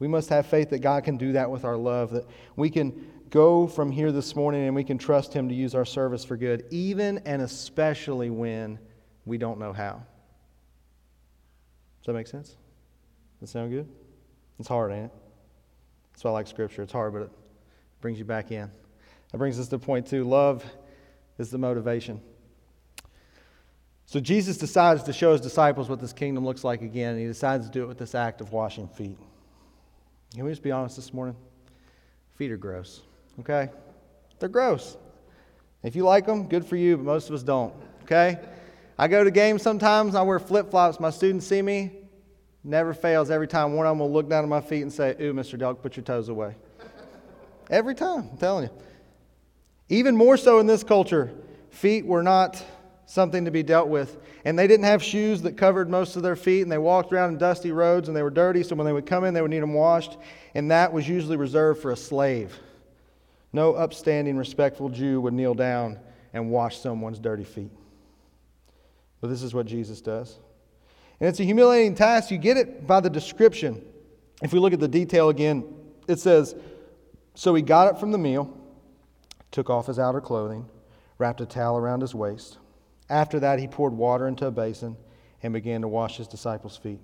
We 0.00 0.08
must 0.08 0.28
have 0.30 0.46
faith 0.46 0.70
that 0.70 0.80
God 0.80 1.04
can 1.04 1.16
do 1.16 1.32
that 1.32 1.50
with 1.50 1.64
our 1.64 1.76
love, 1.76 2.10
that 2.10 2.26
we 2.56 2.68
can 2.68 3.10
go 3.30 3.66
from 3.66 3.90
here 3.90 4.12
this 4.12 4.36
morning 4.36 4.66
and 4.66 4.74
we 4.74 4.84
can 4.84 4.98
trust 4.98 5.32
Him 5.32 5.48
to 5.48 5.54
use 5.54 5.74
our 5.74 5.84
service 5.84 6.24
for 6.24 6.36
good, 6.36 6.66
even 6.70 7.18
and 7.18 7.42
especially 7.42 8.30
when 8.30 8.78
we 9.24 9.38
don't 9.38 9.58
know 9.58 9.72
how. 9.72 10.02
Does 12.00 12.06
that 12.06 12.12
make 12.14 12.26
sense? 12.26 12.56
That 13.40 13.46
sound 13.46 13.70
good? 13.70 13.88
It's 14.58 14.68
hard, 14.68 14.92
ain't 14.92 15.06
it? 15.06 15.12
That's 16.12 16.24
why 16.24 16.30
I 16.30 16.34
like 16.34 16.46
Scripture. 16.46 16.82
It's 16.82 16.92
hard, 16.92 17.12
but 17.12 17.22
it 17.22 17.30
brings 18.00 18.18
you 18.18 18.24
back 18.24 18.50
in. 18.52 18.70
That 19.34 19.38
brings 19.38 19.58
us 19.58 19.66
to 19.66 19.80
point 19.80 20.06
two 20.06 20.22
love 20.22 20.64
is 21.38 21.50
the 21.50 21.58
motivation. 21.58 22.20
So 24.06 24.20
Jesus 24.20 24.58
decides 24.58 25.02
to 25.02 25.12
show 25.12 25.32
his 25.32 25.40
disciples 25.40 25.88
what 25.88 26.00
this 26.00 26.12
kingdom 26.12 26.44
looks 26.44 26.62
like 26.62 26.82
again, 26.82 27.14
and 27.14 27.20
he 27.20 27.26
decides 27.26 27.66
to 27.66 27.72
do 27.72 27.82
it 27.82 27.88
with 27.88 27.98
this 27.98 28.14
act 28.14 28.40
of 28.40 28.52
washing 28.52 28.86
feet. 28.86 29.18
Can 30.32 30.44
we 30.44 30.52
just 30.52 30.62
be 30.62 30.70
honest 30.70 30.94
this 30.94 31.12
morning? 31.12 31.34
Feet 32.36 32.52
are 32.52 32.56
gross, 32.56 33.00
okay? 33.40 33.70
They're 34.38 34.48
gross. 34.48 34.96
If 35.82 35.96
you 35.96 36.04
like 36.04 36.26
them, 36.26 36.46
good 36.46 36.64
for 36.64 36.76
you, 36.76 36.96
but 36.96 37.04
most 37.04 37.28
of 37.28 37.34
us 37.34 37.42
don't, 37.42 37.74
okay? 38.04 38.38
I 38.96 39.08
go 39.08 39.24
to 39.24 39.32
games 39.32 39.62
sometimes, 39.62 40.14
I 40.14 40.22
wear 40.22 40.38
flip 40.38 40.70
flops. 40.70 41.00
My 41.00 41.10
students 41.10 41.44
see 41.44 41.60
me, 41.60 41.90
never 42.62 42.94
fails. 42.94 43.32
Every 43.32 43.48
time 43.48 43.74
one 43.74 43.84
of 43.84 43.90
them 43.90 43.98
will 43.98 44.12
look 44.12 44.28
down 44.28 44.44
at 44.44 44.48
my 44.48 44.60
feet 44.60 44.82
and 44.82 44.92
say, 44.92 45.16
Ooh, 45.20 45.34
Mr. 45.34 45.58
Dog, 45.58 45.82
put 45.82 45.96
your 45.96 46.04
toes 46.04 46.28
away. 46.28 46.54
Every 47.68 47.96
time, 47.96 48.28
I'm 48.30 48.38
telling 48.38 48.66
you. 48.66 48.70
Even 49.88 50.16
more 50.16 50.36
so 50.36 50.58
in 50.58 50.66
this 50.66 50.82
culture, 50.82 51.32
feet 51.70 52.06
were 52.06 52.22
not 52.22 52.62
something 53.06 53.44
to 53.44 53.50
be 53.50 53.62
dealt 53.62 53.88
with. 53.88 54.18
And 54.44 54.58
they 54.58 54.66
didn't 54.66 54.86
have 54.86 55.02
shoes 55.02 55.42
that 55.42 55.56
covered 55.56 55.90
most 55.90 56.16
of 56.16 56.22
their 56.22 56.36
feet, 56.36 56.62
and 56.62 56.72
they 56.72 56.78
walked 56.78 57.12
around 57.12 57.30
in 57.30 57.38
dusty 57.38 57.72
roads 57.72 58.08
and 58.08 58.16
they 58.16 58.22
were 58.22 58.30
dirty, 58.30 58.62
so 58.62 58.74
when 58.76 58.86
they 58.86 58.92
would 58.92 59.06
come 59.06 59.24
in, 59.24 59.34
they 59.34 59.42
would 59.42 59.50
need 59.50 59.62
them 59.62 59.74
washed. 59.74 60.16
And 60.54 60.70
that 60.70 60.92
was 60.92 61.08
usually 61.08 61.36
reserved 61.36 61.80
for 61.80 61.90
a 61.90 61.96
slave. 61.96 62.58
No 63.52 63.74
upstanding, 63.74 64.36
respectful 64.36 64.88
Jew 64.88 65.20
would 65.20 65.32
kneel 65.32 65.54
down 65.54 65.98
and 66.32 66.50
wash 66.50 66.78
someone's 66.78 67.18
dirty 67.18 67.44
feet. 67.44 67.70
But 69.20 69.28
this 69.28 69.42
is 69.42 69.54
what 69.54 69.66
Jesus 69.66 70.00
does. 70.00 70.36
And 71.20 71.28
it's 71.28 71.40
a 71.40 71.44
humiliating 71.44 71.94
task. 71.94 72.30
You 72.30 72.38
get 72.38 72.56
it 72.56 72.86
by 72.86 73.00
the 73.00 73.08
description. 73.08 73.82
If 74.42 74.52
we 74.52 74.58
look 74.58 74.72
at 74.72 74.80
the 74.80 74.88
detail 74.88 75.28
again, 75.28 75.64
it 76.08 76.18
says 76.18 76.54
So 77.34 77.54
he 77.54 77.62
got 77.62 77.86
up 77.86 78.00
from 78.00 78.10
the 78.10 78.18
meal, 78.18 78.54
took 79.54 79.70
off 79.70 79.86
his 79.86 79.98
outer 79.98 80.20
clothing, 80.20 80.68
wrapped 81.18 81.40
a 81.40 81.46
towel 81.46 81.78
around 81.78 82.00
his 82.00 82.14
waist 82.14 82.58
after 83.08 83.40
that, 83.40 83.58
he 83.58 83.68
poured 83.68 83.92
water 83.92 84.26
into 84.26 84.46
a 84.46 84.50
basin 84.50 84.96
and 85.42 85.52
began 85.52 85.82
to 85.82 85.88
wash 85.88 86.16
his 86.16 86.28
disciples' 86.28 86.76
feet, 86.76 87.00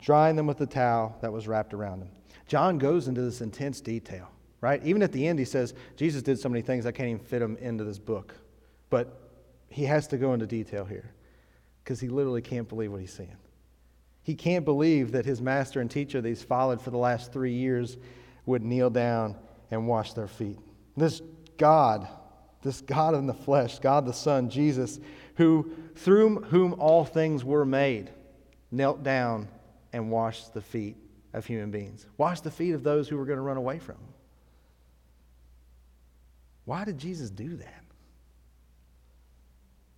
drying 0.00 0.36
them 0.36 0.46
with 0.46 0.58
the 0.58 0.66
towel 0.66 1.16
that 1.22 1.32
was 1.32 1.48
wrapped 1.48 1.72
around 1.72 2.02
him. 2.02 2.10
John 2.46 2.78
goes 2.78 3.08
into 3.08 3.22
this 3.22 3.40
intense 3.40 3.80
detail, 3.80 4.30
right? 4.60 4.84
Even 4.84 5.02
at 5.02 5.12
the 5.12 5.26
end, 5.26 5.38
he 5.38 5.44
says, 5.44 5.74
Jesus 5.96 6.22
did 6.22 6.38
so 6.38 6.48
many 6.48 6.62
things, 6.62 6.84
I 6.84 6.92
can't 6.92 7.08
even 7.08 7.24
fit 7.24 7.40
them 7.40 7.56
into 7.58 7.84
this 7.84 7.98
book. 7.98 8.34
But 8.90 9.20
he 9.70 9.84
has 9.84 10.06
to 10.08 10.18
go 10.18 10.34
into 10.34 10.46
detail 10.46 10.84
here 10.84 11.12
because 11.82 12.00
he 12.00 12.08
literally 12.08 12.42
can't 12.42 12.68
believe 12.68 12.92
what 12.92 13.00
he's 13.00 13.12
seeing. 13.12 13.36
He 14.22 14.34
can't 14.34 14.64
believe 14.64 15.12
that 15.12 15.24
his 15.24 15.40
master 15.40 15.80
and 15.80 15.90
teacher 15.90 16.20
that 16.20 16.28
he's 16.28 16.42
followed 16.42 16.82
for 16.82 16.90
the 16.90 16.98
last 16.98 17.32
three 17.32 17.52
years 17.52 17.96
would 18.44 18.62
kneel 18.62 18.90
down 18.90 19.36
and 19.70 19.86
wash 19.86 20.12
their 20.12 20.28
feet. 20.28 20.58
This 20.96 21.22
God 21.58 22.08
this 22.62 22.80
God 22.80 23.14
in 23.14 23.26
the 23.26 23.34
flesh, 23.34 23.78
God 23.78 24.06
the 24.06 24.12
Son, 24.12 24.50
Jesus, 24.50 24.98
who 25.36 25.72
through 25.94 26.42
whom 26.42 26.74
all 26.78 27.04
things 27.04 27.44
were 27.44 27.64
made, 27.64 28.10
knelt 28.70 29.02
down 29.02 29.48
and 29.92 30.10
washed 30.10 30.54
the 30.54 30.60
feet 30.60 30.96
of 31.32 31.46
human 31.46 31.70
beings. 31.70 32.06
Washed 32.16 32.44
the 32.44 32.50
feet 32.50 32.72
of 32.72 32.82
those 32.82 33.08
who 33.08 33.16
were 33.16 33.24
going 33.24 33.38
to 33.38 33.42
run 33.42 33.56
away 33.56 33.78
from 33.78 33.96
him. 33.96 34.14
Why 36.64 36.84
did 36.84 36.98
Jesus 36.98 37.30
do 37.30 37.56
that? 37.56 37.84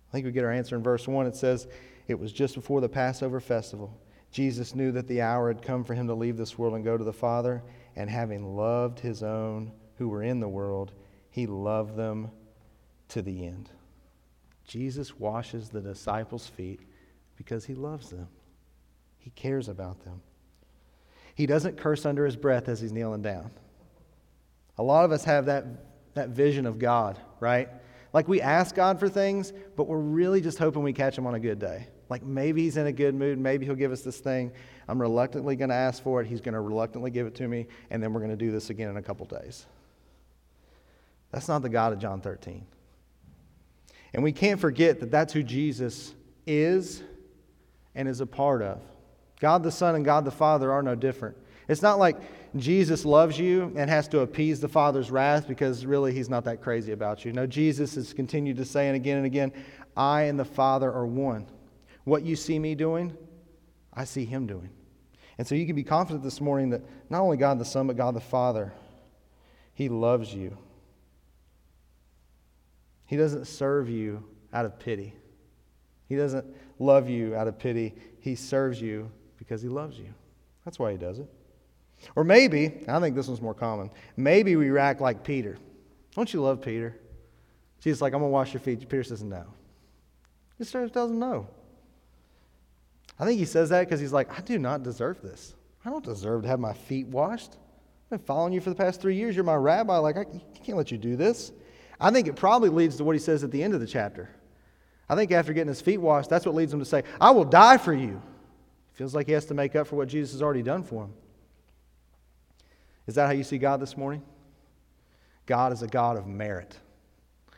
I 0.09 0.11
think 0.11 0.25
we 0.25 0.31
get 0.31 0.43
our 0.43 0.51
answer 0.51 0.75
in 0.75 0.83
verse 0.83 1.07
1. 1.07 1.25
It 1.25 1.35
says, 1.35 1.67
It 2.07 2.19
was 2.19 2.31
just 2.31 2.55
before 2.55 2.81
the 2.81 2.89
Passover 2.89 3.39
festival. 3.39 3.99
Jesus 4.31 4.75
knew 4.75 4.91
that 4.93 5.07
the 5.07 5.21
hour 5.21 5.49
had 5.49 5.61
come 5.61 5.83
for 5.83 5.93
him 5.93 6.07
to 6.07 6.13
leave 6.13 6.37
this 6.37 6.57
world 6.57 6.75
and 6.75 6.83
go 6.83 6.97
to 6.97 7.03
the 7.03 7.11
Father, 7.11 7.61
and 7.95 8.09
having 8.09 8.55
loved 8.55 8.99
his 8.99 9.23
own 9.23 9.71
who 9.97 10.07
were 10.07 10.23
in 10.23 10.39
the 10.39 10.47
world, 10.47 10.93
he 11.31 11.47
loved 11.47 11.95
them 11.95 12.29
to 13.09 13.21
the 13.21 13.45
end. 13.45 13.69
Jesus 14.65 15.17
washes 15.17 15.69
the 15.69 15.81
disciples' 15.81 16.47
feet 16.47 16.81
because 17.35 17.65
he 17.65 17.73
loves 17.73 18.09
them, 18.09 18.27
he 19.17 19.31
cares 19.31 19.67
about 19.67 20.03
them. 20.05 20.21
He 21.33 21.45
doesn't 21.45 21.77
curse 21.77 22.05
under 22.05 22.25
his 22.25 22.35
breath 22.35 22.69
as 22.69 22.81
he's 22.81 22.91
kneeling 22.91 23.21
down. 23.21 23.51
A 24.77 24.83
lot 24.83 25.05
of 25.05 25.11
us 25.11 25.23
have 25.23 25.45
that, 25.45 25.65
that 26.13 26.29
vision 26.29 26.65
of 26.65 26.77
God, 26.77 27.19
right? 27.39 27.69
Like 28.13 28.27
we 28.27 28.41
ask 28.41 28.75
God 28.75 28.99
for 28.99 29.07
things, 29.07 29.53
but 29.75 29.87
we're 29.87 29.97
really 29.97 30.41
just 30.41 30.57
hoping 30.57 30.83
we 30.83 30.93
catch 30.93 31.17
him 31.17 31.25
on 31.25 31.35
a 31.35 31.39
good 31.39 31.59
day. 31.59 31.87
Like 32.09 32.23
maybe 32.23 32.63
he's 32.63 32.75
in 32.75 32.87
a 32.87 32.91
good 32.91 33.15
mood. 33.15 33.39
Maybe 33.39 33.65
he'll 33.65 33.75
give 33.75 33.93
us 33.93 34.01
this 34.01 34.19
thing. 34.19 34.51
I'm 34.87 34.99
reluctantly 34.99 35.55
going 35.55 35.69
to 35.69 35.75
ask 35.75 36.03
for 36.03 36.21
it. 36.21 36.27
He's 36.27 36.41
going 36.41 36.53
to 36.53 36.59
reluctantly 36.59 37.09
give 37.09 37.25
it 37.25 37.35
to 37.35 37.47
me. 37.47 37.67
And 37.89 38.03
then 38.03 38.11
we're 38.11 38.19
going 38.19 38.31
to 38.31 38.37
do 38.37 38.51
this 38.51 38.69
again 38.69 38.89
in 38.89 38.97
a 38.97 39.01
couple 39.01 39.25
days. 39.25 39.65
That's 41.31 41.47
not 41.47 41.61
the 41.61 41.69
God 41.69 41.93
of 41.93 41.99
John 41.99 42.21
13. 42.21 42.65
And 44.13 44.23
we 44.23 44.31
can't 44.31 44.59
forget 44.59 44.99
that 44.99 45.11
that's 45.11 45.33
who 45.33 45.43
Jesus 45.43 46.13
is 46.45 47.01
and 47.95 48.07
is 48.07 48.21
a 48.21 48.25
part 48.25 48.61
of. 48.61 48.81
God 49.39 49.63
the 49.63 49.71
Son 49.71 49.95
and 49.95 50.05
God 50.05 50.25
the 50.25 50.31
Father 50.31 50.71
are 50.71 50.83
no 50.83 50.95
different. 50.95 51.37
It's 51.67 51.81
not 51.81 51.99
like 51.99 52.17
Jesus 52.57 53.05
loves 53.05 53.39
you 53.39 53.71
and 53.77 53.89
has 53.89 54.07
to 54.09 54.19
appease 54.19 54.59
the 54.59 54.67
Father's 54.67 55.09
wrath 55.09 55.47
because 55.47 55.85
really 55.85 56.13
he's 56.13 56.29
not 56.29 56.43
that 56.43 56.61
crazy 56.61 56.91
about 56.91 57.23
you. 57.23 57.31
No, 57.31 57.47
Jesus 57.47 57.95
has 57.95 58.13
continued 58.13 58.57
to 58.57 58.65
say 58.65 58.87
and 58.87 58.95
again 58.95 59.17
and 59.17 59.25
again, 59.25 59.53
I 59.95 60.23
and 60.23 60.37
the 60.37 60.45
Father 60.45 60.91
are 60.91 61.05
one. 61.05 61.47
What 62.03 62.23
you 62.23 62.35
see 62.35 62.59
me 62.59 62.75
doing, 62.75 63.15
I 63.93 64.03
see 64.03 64.25
him 64.25 64.47
doing. 64.47 64.69
And 65.37 65.47
so 65.47 65.55
you 65.55 65.65
can 65.65 65.75
be 65.75 65.83
confident 65.83 66.23
this 66.23 66.41
morning 66.41 66.69
that 66.71 66.81
not 67.09 67.21
only 67.21 67.37
God 67.37 67.57
the 67.57 67.65
Son, 67.65 67.87
but 67.87 67.95
God 67.95 68.15
the 68.15 68.21
Father, 68.21 68.73
He 69.73 69.89
loves 69.89 70.33
you. 70.33 70.57
He 73.11 73.17
doesn't 73.17 73.43
serve 73.43 73.89
you 73.89 74.23
out 74.53 74.63
of 74.63 74.79
pity. 74.79 75.13
He 76.07 76.15
doesn't 76.15 76.45
love 76.79 77.09
you 77.09 77.35
out 77.35 77.45
of 77.45 77.59
pity. 77.59 77.93
He 78.21 78.35
serves 78.35 78.81
you 78.81 79.11
because 79.37 79.61
He 79.61 79.67
loves 79.67 79.99
you. 79.99 80.13
That's 80.63 80.79
why 80.79 80.93
He 80.93 80.97
does 80.97 81.19
it. 81.19 81.27
Or 82.15 82.23
maybe, 82.23 82.85
I 82.87 83.01
think 83.01 83.17
this 83.17 83.27
one's 83.27 83.41
more 83.41 83.53
common, 83.53 83.91
maybe 84.15 84.55
we 84.55 84.69
react 84.69 85.01
like 85.01 85.25
Peter. 85.25 85.57
Don't 86.15 86.33
you 86.33 86.41
love 86.41 86.61
Peter? 86.61 86.97
Jesus 87.81 88.01
like, 88.01 88.13
I'm 88.13 88.21
going 88.21 88.29
to 88.29 88.33
wash 88.33 88.53
your 88.53 88.61
feet. 88.61 88.79
Peter 88.79 89.03
says, 89.03 89.21
no. 89.21 89.43
He 90.57 90.63
just 90.63 90.93
doesn't 90.93 91.19
know. 91.19 91.49
I 93.19 93.25
think 93.25 93.39
he 93.39 93.45
says 93.45 93.67
that 93.71 93.81
because 93.81 93.99
he's 93.99 94.13
like, 94.13 94.39
I 94.39 94.41
do 94.41 94.57
not 94.57 94.83
deserve 94.83 95.21
this. 95.21 95.53
I 95.83 95.89
don't 95.89 96.05
deserve 96.05 96.43
to 96.43 96.47
have 96.47 96.61
my 96.61 96.71
feet 96.71 97.07
washed. 97.07 97.57
I've 98.05 98.19
been 98.19 98.19
following 98.19 98.53
you 98.53 98.61
for 98.61 98.69
the 98.69 98.75
past 98.77 99.01
three 99.01 99.15
years. 99.17 99.35
You're 99.35 99.43
my 99.43 99.55
rabbi. 99.55 99.97
Like, 99.97 100.15
I 100.15 100.23
can't 100.63 100.77
let 100.77 100.91
you 100.91 100.97
do 100.97 101.17
this. 101.17 101.51
I 102.01 102.09
think 102.09 102.27
it 102.27 102.35
probably 102.35 102.69
leads 102.69 102.97
to 102.97 103.03
what 103.03 103.15
he 103.15 103.19
says 103.19 103.43
at 103.43 103.51
the 103.51 103.63
end 103.63 103.75
of 103.75 103.79
the 103.79 103.87
chapter. 103.87 104.29
I 105.07 105.15
think 105.15 105.31
after 105.31 105.53
getting 105.53 105.67
his 105.67 105.81
feet 105.81 105.99
washed, 105.99 106.29
that's 106.29 106.45
what 106.45 106.55
leads 106.55 106.73
him 106.73 106.79
to 106.79 106.85
say, 106.85 107.03
I 107.19 107.31
will 107.31 107.45
die 107.45 107.77
for 107.77 107.93
you. 107.93 108.21
Feels 108.93 109.13
like 109.13 109.27
he 109.27 109.33
has 109.33 109.45
to 109.45 109.53
make 109.53 109.75
up 109.75 109.87
for 109.87 109.95
what 109.95 110.07
Jesus 110.07 110.33
has 110.33 110.41
already 110.41 110.63
done 110.63 110.83
for 110.83 111.03
him. 111.03 111.13
Is 113.07 113.15
that 113.15 113.27
how 113.27 113.33
you 113.33 113.43
see 113.43 113.57
God 113.57 113.79
this 113.79 113.95
morning? 113.95 114.23
God 115.45 115.73
is 115.73 115.81
a 115.81 115.87
God 115.87 116.17
of 116.17 116.27
merit. 116.27 116.77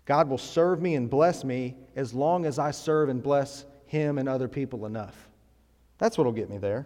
God 0.05 0.29
will 0.29 0.37
serve 0.37 0.81
me 0.81 0.95
and 0.95 1.09
bless 1.09 1.43
me 1.43 1.75
as 1.95 2.13
long 2.13 2.45
as 2.45 2.59
I 2.59 2.71
serve 2.71 3.09
and 3.09 3.23
bless 3.23 3.65
him 3.85 4.17
and 4.17 4.27
other 4.27 4.47
people 4.47 4.85
enough. 4.85 5.29
That's 5.99 6.17
what 6.17 6.25
will 6.25 6.33
get 6.33 6.49
me 6.49 6.57
there. 6.57 6.85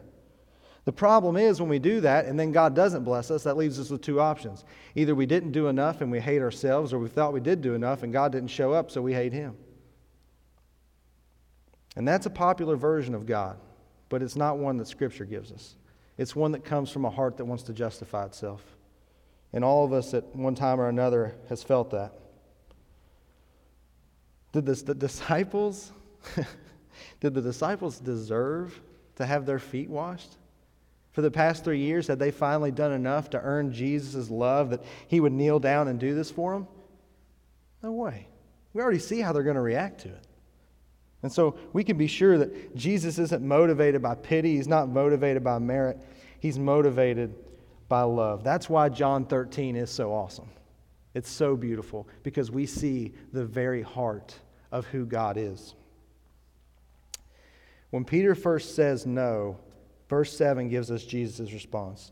The 0.88 0.94
problem 0.94 1.36
is 1.36 1.60
when 1.60 1.70
we 1.70 1.80
do 1.80 2.00
that 2.00 2.28
and 2.28 2.40
then 2.40 2.54
God 2.54 2.74
doesn't 2.74 3.04
bless 3.04 3.30
us, 3.30 3.44
that 3.44 3.58
leaves 3.58 3.78
us 3.78 3.90
with 3.90 4.02
two 4.02 4.22
options. 4.22 4.64
Either 4.96 5.16
we 5.16 5.26
didn't 5.26 5.52
do 5.52 5.68
enough 5.68 6.00
and 6.00 6.10
we 6.10 6.22
hate 6.22 6.42
ourselves, 6.42 6.94
or 6.94 6.98
we 6.98 7.10
thought 7.10 7.34
we 7.34 7.42
did 7.42 7.62
do 7.62 7.74
enough 7.74 8.04
and 8.04 8.14
God 8.14 8.32
didn't 8.32 8.48
show 8.48 8.72
up, 8.72 8.90
so 8.90 9.02
we 9.02 9.14
hate 9.14 9.34
Him. 9.34 9.58
And 11.98 12.08
that's 12.08 12.26
a 12.26 12.30
popular 12.30 12.78
version 12.78 13.14
of 13.14 13.26
God, 13.26 13.58
but 14.08 14.22
it's 14.22 14.38
not 14.38 14.60
one 14.60 14.78
that 14.78 14.88
Scripture 14.88 15.26
gives 15.26 15.52
us. 15.52 15.76
It's 16.18 16.38
one 16.38 16.54
that 16.54 16.64
comes 16.64 16.90
from 16.90 17.04
a 17.04 17.10
heart 17.10 17.36
that 17.36 17.44
wants 17.44 17.64
to 17.64 17.74
justify 17.74 18.24
itself. 18.24 18.64
And 19.52 19.66
all 19.66 19.84
of 19.84 19.92
us 19.92 20.14
at 20.14 20.34
one 20.34 20.56
time 20.56 20.80
or 20.80 20.88
another 20.88 21.36
has 21.50 21.64
felt 21.64 21.92
that. 21.92 22.14
Did 24.54 24.66
this, 24.66 24.84
the 24.84 24.96
disciples 24.96 25.92
did 27.20 27.34
the 27.34 27.42
disciples 27.42 28.00
deserve 28.00 28.80
to 29.18 29.26
have 29.26 29.46
their 29.46 29.60
feet 29.60 29.90
washed? 29.90 30.38
For 31.18 31.24
the 31.24 31.32
past 31.32 31.64
three 31.64 31.80
years, 31.80 32.06
had 32.06 32.20
they 32.20 32.30
finally 32.30 32.70
done 32.70 32.92
enough 32.92 33.32
to 33.32 33.42
earn 33.42 33.74
Jesus' 33.74 34.30
love 34.30 34.70
that 34.70 34.84
he 35.08 35.20
would 35.20 35.34
kneel 35.34 35.58
down 35.58 35.88
and 35.88 36.00
do 36.00 36.14
this 36.14 36.30
for 36.30 36.54
them? 36.54 36.68
No 37.82 37.92
way. 37.92 38.28
We 38.72 38.84
already 38.84 39.00
see 39.00 39.20
how 39.20 39.34
they're 39.34 39.42
going 39.42 39.56
to 39.56 39.62
react 39.64 40.02
to 40.02 40.10
it. 40.10 40.28
And 41.24 41.32
so 41.32 41.58
we 41.74 41.84
can 41.84 41.98
be 41.98 42.06
sure 42.06 42.38
that 42.38 42.76
Jesus 42.76 43.18
isn't 43.18 43.44
motivated 43.44 44.00
by 44.00 44.14
pity, 44.14 44.58
he's 44.58 44.68
not 44.68 44.90
motivated 44.90 45.44
by 45.44 45.58
merit, 45.58 45.98
he's 46.40 46.60
motivated 46.60 47.34
by 47.90 48.04
love. 48.04 48.44
That's 48.44 48.70
why 48.70 48.88
John 48.88 49.26
13 49.26 49.76
is 49.76 49.90
so 49.90 50.14
awesome. 50.14 50.52
It's 51.16 51.32
so 51.32 51.56
beautiful 51.56 52.08
because 52.22 52.52
we 52.52 52.68
see 52.68 53.16
the 53.34 53.44
very 53.44 53.82
heart 53.82 54.36
of 54.72 54.86
who 54.86 55.04
God 55.04 55.36
is. 55.36 55.74
When 57.90 58.06
Peter 58.06 58.36
first 58.36 58.76
says 58.76 59.08
no, 59.08 59.58
verse 60.10 60.36
7 60.36 60.70
gives 60.70 60.92
us 60.92 61.04
Jesus' 61.04 61.52
response. 61.54 62.12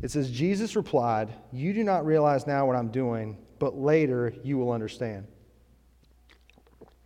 It 0.00 0.10
says, 0.10 0.30
Jesus 0.30 0.76
replied, 0.76 1.32
You 1.52 1.72
do 1.72 1.84
not 1.84 2.06
realize 2.06 2.46
now 2.46 2.66
what 2.66 2.76
I'm 2.76 2.88
doing, 2.88 3.36
but 3.58 3.76
later 3.76 4.32
you 4.42 4.56
will 4.56 4.70
understand. 4.70 5.26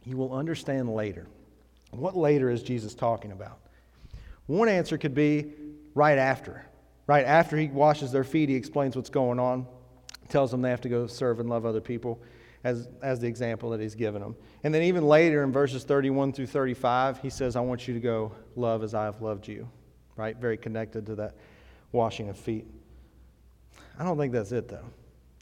You 0.04 0.16
will 0.16 0.32
understand 0.32 0.94
later. 0.94 1.26
What 1.90 2.16
later 2.16 2.50
is 2.50 2.62
Jesus 2.62 2.94
talking 2.94 3.32
about? 3.32 3.58
One 4.46 4.68
answer 4.68 4.98
could 4.98 5.14
be 5.14 5.52
right 5.94 6.18
after. 6.18 6.64
Right 7.06 7.24
after 7.24 7.56
he 7.56 7.68
washes 7.68 8.12
their 8.12 8.24
feet, 8.24 8.48
he 8.48 8.54
explains 8.54 8.96
what's 8.96 9.10
going 9.10 9.38
on, 9.38 9.66
tells 10.28 10.50
them 10.50 10.62
they 10.62 10.70
have 10.70 10.80
to 10.82 10.88
go 10.88 11.06
serve 11.06 11.40
and 11.40 11.48
love 11.48 11.64
other 11.64 11.80
people 11.80 12.20
as, 12.64 12.88
as 13.02 13.20
the 13.20 13.28
example 13.28 13.70
that 13.70 13.80
he's 13.80 13.94
given 13.94 14.20
them. 14.20 14.36
And 14.64 14.74
then 14.74 14.82
even 14.82 15.06
later 15.06 15.44
in 15.44 15.52
verses 15.52 15.84
31 15.84 16.32
through 16.32 16.46
35, 16.46 17.20
he 17.20 17.30
says, 17.30 17.54
I 17.54 17.60
want 17.60 17.86
you 17.86 17.94
to 17.94 18.00
go 18.00 18.32
love 18.56 18.82
as 18.82 18.94
I 18.94 19.04
have 19.04 19.22
loved 19.22 19.46
you. 19.46 19.68
Right? 20.16 20.36
Very 20.36 20.56
connected 20.56 21.06
to 21.06 21.14
that 21.16 21.34
washing 21.92 22.28
of 22.28 22.36
feet. 22.36 22.66
I 23.98 24.04
don't 24.04 24.18
think 24.18 24.32
that's 24.32 24.52
it, 24.52 24.68
though. 24.68 24.84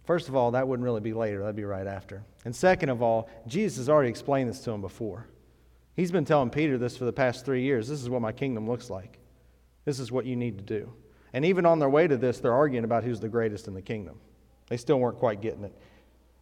First 0.04 0.28
of 0.28 0.36
all, 0.36 0.50
that 0.50 0.68
wouldn't 0.68 0.84
really 0.84 1.00
be 1.00 1.14
later, 1.14 1.40
that'd 1.40 1.56
be 1.56 1.64
right 1.64 1.86
after. 1.86 2.22
And 2.44 2.54
second 2.54 2.90
of 2.90 3.02
all, 3.02 3.30
Jesus 3.46 3.78
has 3.78 3.88
already 3.88 4.10
explained 4.10 4.50
this 4.50 4.60
to 4.60 4.70
him 4.70 4.80
before. 4.80 5.26
He's 5.96 6.10
been 6.10 6.24
telling 6.24 6.50
Peter 6.50 6.76
this 6.76 6.96
for 6.96 7.04
the 7.04 7.12
past 7.12 7.44
three 7.44 7.62
years. 7.62 7.88
This 7.88 8.02
is 8.02 8.10
what 8.10 8.20
my 8.20 8.32
kingdom 8.32 8.68
looks 8.68 8.90
like. 8.90 9.18
This 9.84 9.98
is 9.98 10.12
what 10.12 10.26
you 10.26 10.36
need 10.36 10.58
to 10.58 10.64
do. 10.64 10.92
And 11.32 11.44
even 11.44 11.66
on 11.66 11.78
their 11.78 11.88
way 11.88 12.06
to 12.06 12.16
this, 12.16 12.38
they're 12.40 12.52
arguing 12.52 12.84
about 12.84 13.04
who's 13.04 13.20
the 13.20 13.28
greatest 13.28 13.66
in 13.66 13.74
the 13.74 13.82
kingdom. 13.82 14.18
They 14.68 14.76
still 14.76 15.00
weren't 15.00 15.18
quite 15.18 15.40
getting 15.40 15.64
it. 15.64 15.72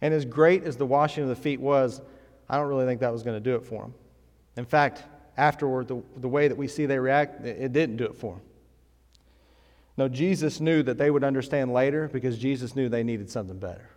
And 0.01 0.12
as 0.12 0.25
great 0.25 0.64
as 0.64 0.77
the 0.77 0.87
washing 0.87 1.23
of 1.23 1.29
the 1.29 1.37
feet 1.37 1.61
was, 1.61 2.01
I 2.49 2.57
don't 2.57 2.66
really 2.66 2.87
think 2.87 3.01
that 3.01 3.12
was 3.12 3.23
going 3.23 3.37
to 3.37 3.51
do 3.51 3.57
it 3.57 3.64
for 3.64 3.83
them. 3.83 3.95
In 4.57 4.64
fact, 4.64 5.05
afterward, 5.42 5.88
the, 5.88 6.00
the 6.16 6.28
way 6.28 6.46
that 6.46 6.57
we 6.57 6.68
see 6.68 6.87
they 6.87 6.98
react, 6.98 7.44
it, 7.44 7.72
didn't 7.72 7.96
do 7.96 8.05
it 8.05 8.14
for 8.14 8.35
them. 8.35 8.42
No, 9.96 10.09
Jesus 10.09 10.61
knew 10.61 10.83
that 10.85 10.98
they 10.98 11.11
would 11.11 11.24
understand 11.24 11.72
later 11.72 12.09
because 12.09 12.38
Jesus 12.38 12.76
knew 12.76 12.88
they 12.88 13.02
needed 13.02 13.28
something 13.28 13.59
better. 13.59 13.90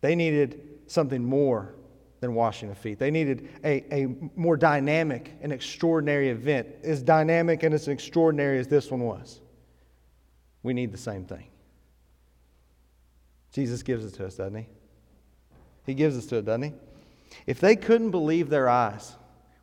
They 0.00 0.14
needed 0.14 0.60
something 0.86 1.22
more 1.22 1.74
than 2.20 2.34
washing 2.34 2.70
of 2.70 2.78
feet. 2.78 2.98
They 2.98 3.10
needed 3.10 3.48
a, 3.64 3.84
a 3.92 4.06
more 4.36 4.56
dynamic 4.56 5.32
and 5.42 5.52
extraordinary 5.52 6.30
event, 6.30 6.68
as 6.82 7.02
dynamic 7.02 7.62
and 7.62 7.74
as 7.74 7.88
extraordinary 7.88 8.58
as 8.58 8.68
this 8.68 8.90
one 8.90 9.00
was. 9.00 9.40
We 10.62 10.72
need 10.72 10.92
the 10.92 10.98
same 10.98 11.24
thing. 11.24 11.48
Jesus 13.52 13.82
gives 13.82 14.04
it 14.04 14.14
to 14.14 14.26
us, 14.26 14.36
doesn't 14.36 14.56
he? 14.56 14.66
He 15.86 15.94
gives 15.94 16.16
us 16.16 16.26
to 16.26 16.36
it, 16.36 16.44
doesn't 16.44 16.62
he? 16.62 16.72
If 17.46 17.60
they 17.60 17.76
couldn't 17.76 18.12
believe 18.12 18.48
their 18.48 18.68
eyes 18.68 19.16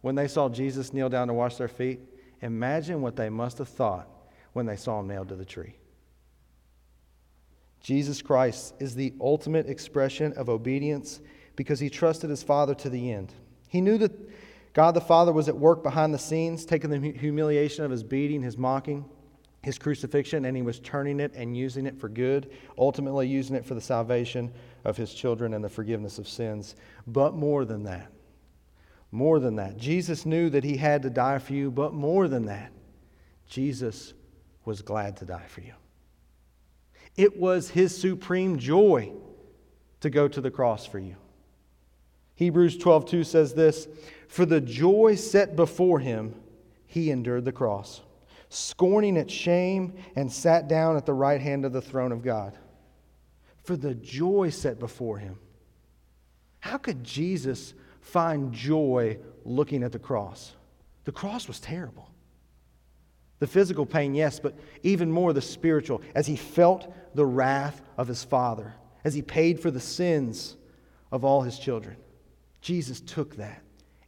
when 0.03 0.15
they 0.15 0.27
saw 0.27 0.49
Jesus 0.49 0.93
kneel 0.93 1.07
down 1.07 1.29
to 1.29 1.33
wash 1.33 1.55
their 1.55 1.69
feet, 1.69 2.01
imagine 2.41 3.01
what 3.01 3.15
they 3.15 3.29
must 3.29 3.57
have 3.57 3.69
thought 3.69 4.05
when 4.51 4.65
they 4.65 4.75
saw 4.75 4.99
him 4.99 5.07
nailed 5.07 5.29
to 5.29 5.35
the 5.35 5.45
tree. 5.45 5.77
Jesus 7.79 8.21
Christ 8.21 8.73
is 8.79 8.95
the 8.95 9.13
ultimate 9.21 9.69
expression 9.69 10.33
of 10.33 10.49
obedience 10.49 11.21
because 11.55 11.79
he 11.79 11.89
trusted 11.89 12.29
his 12.29 12.43
Father 12.43 12.75
to 12.75 12.89
the 12.89 13.13
end. 13.13 13.31
He 13.69 13.79
knew 13.79 13.97
that 13.99 14.11
God 14.73 14.93
the 14.93 14.99
Father 14.99 15.31
was 15.31 15.47
at 15.47 15.57
work 15.57 15.83
behind 15.83 16.13
the 16.13 16.19
scenes, 16.19 16.65
taking 16.65 16.89
the 16.89 17.11
humiliation 17.11 17.85
of 17.85 17.91
his 17.91 18.03
beating, 18.03 18.41
his 18.41 18.57
mocking, 18.57 19.05
his 19.61 19.77
crucifixion, 19.77 20.43
and 20.43 20.57
he 20.57 20.63
was 20.63 20.81
turning 20.81 21.21
it 21.21 21.31
and 21.33 21.55
using 21.55 21.85
it 21.85 21.97
for 21.97 22.09
good, 22.09 22.51
ultimately 22.77 23.25
using 23.25 23.55
it 23.55 23.65
for 23.65 23.73
the 23.73 23.79
salvation 23.79 24.51
of 24.83 24.97
his 24.97 25.13
children 25.13 25.53
and 25.53 25.63
the 25.63 25.69
forgiveness 25.69 26.19
of 26.19 26.27
sins. 26.27 26.75
But 27.07 27.35
more 27.35 27.63
than 27.63 27.83
that, 27.83 28.11
more 29.13 29.39
than 29.39 29.57
that, 29.57 29.77
Jesus 29.77 30.25
knew 30.25 30.49
that 30.49 30.63
he 30.63 30.77
had 30.77 31.03
to 31.03 31.09
die 31.09 31.37
for 31.37 31.53
you, 31.53 31.69
but 31.69 31.93
more 31.93 32.27
than 32.27 32.45
that, 32.45 32.71
Jesus 33.47 34.13
was 34.65 34.81
glad 34.81 35.17
to 35.17 35.25
die 35.25 35.45
for 35.47 35.61
you. 35.61 35.73
It 37.15 37.39
was 37.39 37.69
his 37.69 37.95
supreme 37.95 38.57
joy 38.57 39.11
to 39.99 40.09
go 40.09 40.27
to 40.27 40.41
the 40.41 40.49
cross 40.49 40.85
for 40.85 40.97
you. 40.97 41.15
Hebrews 42.35 42.77
12:2 42.77 43.23
says 43.23 43.53
this, 43.53 43.87
"For 44.27 44.45
the 44.45 44.59
joy 44.59 45.15
set 45.15 45.55
before 45.55 45.99
him, 45.99 46.33
he 46.87 47.11
endured 47.11 47.45
the 47.45 47.51
cross, 47.51 48.01
scorning 48.49 49.15
its 49.15 49.31
shame, 49.31 49.93
and 50.15 50.31
sat 50.31 50.67
down 50.67 50.97
at 50.97 51.05
the 51.05 51.13
right 51.13 51.39
hand 51.39 51.65
of 51.65 51.71
the 51.71 51.81
throne 51.81 52.11
of 52.11 52.23
God." 52.23 52.57
For 53.61 53.77
the 53.77 53.93
joy 53.93 54.49
set 54.49 54.79
before 54.79 55.19
him. 55.19 55.37
How 56.61 56.77
could 56.77 57.03
Jesus 57.03 57.75
find 58.03 58.53
joy 58.53 59.17
looking 59.43 59.83
at 59.83 59.91
the 59.91 59.99
cross? 59.99 60.53
The 61.05 61.11
cross 61.11 61.47
was 61.47 61.59
terrible. 61.59 62.09
The 63.39 63.47
physical 63.47 63.85
pain, 63.85 64.13
yes, 64.13 64.39
but 64.39 64.55
even 64.83 65.11
more 65.11 65.33
the 65.33 65.41
spiritual, 65.41 66.01
as 66.15 66.27
he 66.27 66.35
felt 66.35 66.93
the 67.15 67.25
wrath 67.25 67.81
of 67.97 68.07
his 68.07 68.23
Father, 68.23 68.73
as 69.03 69.13
he 69.13 69.21
paid 69.21 69.59
for 69.59 69.71
the 69.71 69.79
sins 69.79 70.55
of 71.11 71.25
all 71.25 71.41
his 71.41 71.59
children. 71.59 71.97
Jesus 72.61 73.01
took 73.01 73.35
that 73.35 73.61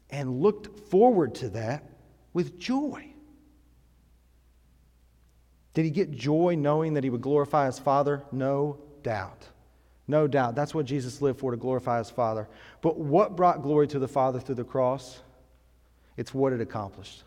and 0.10 0.41
looked 0.41 0.88
forward 0.89 1.36
to 1.36 1.49
that 1.49 1.84
with 2.34 2.58
joy. 2.58 3.08
Did 5.73 5.84
he 5.84 5.91
get 5.91 6.12
joy 6.12 6.55
knowing 6.58 6.93
that 6.93 7.03
he 7.03 7.10
would 7.10 7.21
glorify 7.21 7.65
his 7.65 7.79
Father? 7.79 8.23
No 8.31 8.79
doubt. 9.03 9.49
No 10.07 10.27
doubt. 10.27 10.55
That's 10.55 10.75
what 10.75 10.85
Jesus 10.85 11.21
lived 11.21 11.39
for, 11.39 11.51
to 11.51 11.57
glorify 11.57 11.97
his 11.97 12.09
Father. 12.09 12.47
But 12.81 12.97
what 12.97 13.35
brought 13.35 13.63
glory 13.63 13.87
to 13.87 13.99
the 13.99 14.07
Father 14.07 14.39
through 14.39 14.55
the 14.55 14.63
cross? 14.63 15.19
It's 16.17 16.33
what 16.33 16.53
it 16.53 16.61
accomplished. 16.61 17.23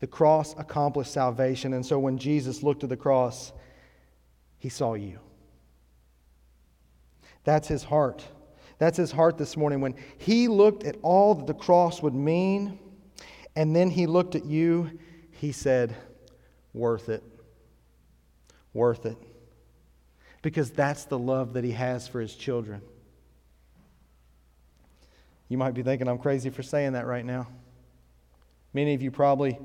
The 0.00 0.06
cross 0.06 0.54
accomplished 0.58 1.12
salvation. 1.12 1.72
And 1.72 1.84
so 1.84 1.98
when 1.98 2.18
Jesus 2.18 2.62
looked 2.62 2.84
at 2.84 2.88
the 2.88 2.96
cross, 2.96 3.52
he 4.58 4.68
saw 4.68 4.94
you. 4.94 5.18
That's 7.44 7.68
his 7.68 7.82
heart. 7.82 8.24
That's 8.78 8.96
his 8.96 9.10
heart 9.10 9.38
this 9.38 9.56
morning. 9.56 9.80
When 9.80 9.94
he 10.18 10.48
looked 10.48 10.84
at 10.84 10.96
all 11.02 11.34
that 11.34 11.46
the 11.46 11.54
cross 11.54 12.02
would 12.02 12.14
mean, 12.14 12.78
and 13.54 13.74
then 13.74 13.90
he 13.90 14.06
looked 14.06 14.34
at 14.34 14.44
you, 14.44 14.98
he 15.30 15.52
said, 15.52 15.96
Worth 16.74 17.08
it. 17.08 17.22
Worth 18.74 19.06
it. 19.06 19.16
Because 20.46 20.70
that's 20.70 21.06
the 21.06 21.18
love 21.18 21.54
that 21.54 21.64
he 21.64 21.72
has 21.72 22.06
for 22.06 22.20
his 22.20 22.32
children. 22.32 22.80
You 25.48 25.58
might 25.58 25.74
be 25.74 25.82
thinking 25.82 26.06
I'm 26.06 26.18
crazy 26.18 26.50
for 26.50 26.62
saying 26.62 26.92
that 26.92 27.04
right 27.04 27.24
now. 27.24 27.48
Many 28.72 28.94
of 28.94 29.02
you 29.02 29.10
probably 29.10 29.58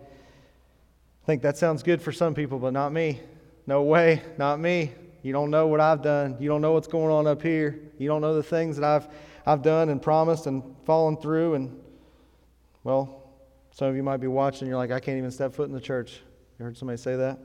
think 1.28 1.44
that 1.44 1.56
sounds 1.56 1.84
good 1.84 2.02
for 2.02 2.12
some 2.12 2.34
people, 2.34 2.58
but 2.58 2.74
not 2.74 2.92
me. 2.92 3.20
No 3.68 3.84
way, 3.84 4.24
not 4.40 4.60
me. 4.60 4.92
You 5.22 5.34
don't 5.34 5.52
know 5.52 5.68
what 5.68 5.82
I've 5.82 6.02
done. 6.02 6.38
You 6.40 6.50
don't 6.50 6.62
know 6.62 6.72
what's 6.72 6.88
going 6.88 7.12
on 7.14 7.28
up 7.28 7.44
here. 7.44 7.80
You 8.00 8.08
don't 8.08 8.22
know 8.22 8.34
the 8.34 8.42
things 8.42 8.76
that 8.78 8.84
I've, 8.84 9.08
I've 9.46 9.62
done 9.62 9.90
and 9.90 10.02
promised 10.02 10.48
and 10.48 10.64
fallen 10.88 11.16
through. 11.16 11.54
And, 11.54 11.80
well, 12.84 13.22
some 13.70 13.88
of 13.88 13.96
you 13.96 14.02
might 14.02 14.18
be 14.18 14.26
watching, 14.26 14.68
you're 14.68 14.78
like, 14.78 14.90
I 14.90 15.00
can't 15.00 15.20
even 15.20 15.30
step 15.30 15.54
foot 15.54 15.68
in 15.68 15.76
the 15.76 15.80
church. 15.80 16.22
You 16.58 16.66
heard 16.66 16.76
somebody 16.76 16.98
say 16.98 17.18
that? 17.18 17.38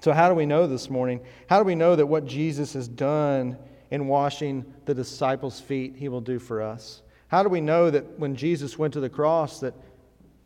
So, 0.00 0.12
how 0.12 0.28
do 0.28 0.34
we 0.34 0.46
know 0.46 0.66
this 0.66 0.90
morning? 0.90 1.20
How 1.48 1.58
do 1.58 1.64
we 1.64 1.74
know 1.74 1.96
that 1.96 2.06
what 2.06 2.26
Jesus 2.26 2.74
has 2.74 2.86
done 2.86 3.56
in 3.90 4.08
washing 4.08 4.64
the 4.84 4.94
disciples' 4.94 5.60
feet, 5.60 5.94
he 5.96 6.08
will 6.08 6.20
do 6.20 6.38
for 6.38 6.62
us? 6.62 7.02
How 7.28 7.42
do 7.42 7.48
we 7.48 7.60
know 7.60 7.90
that 7.90 8.18
when 8.18 8.36
Jesus 8.36 8.78
went 8.78 8.92
to 8.94 9.00
the 9.00 9.08
cross, 9.08 9.60
that 9.60 9.74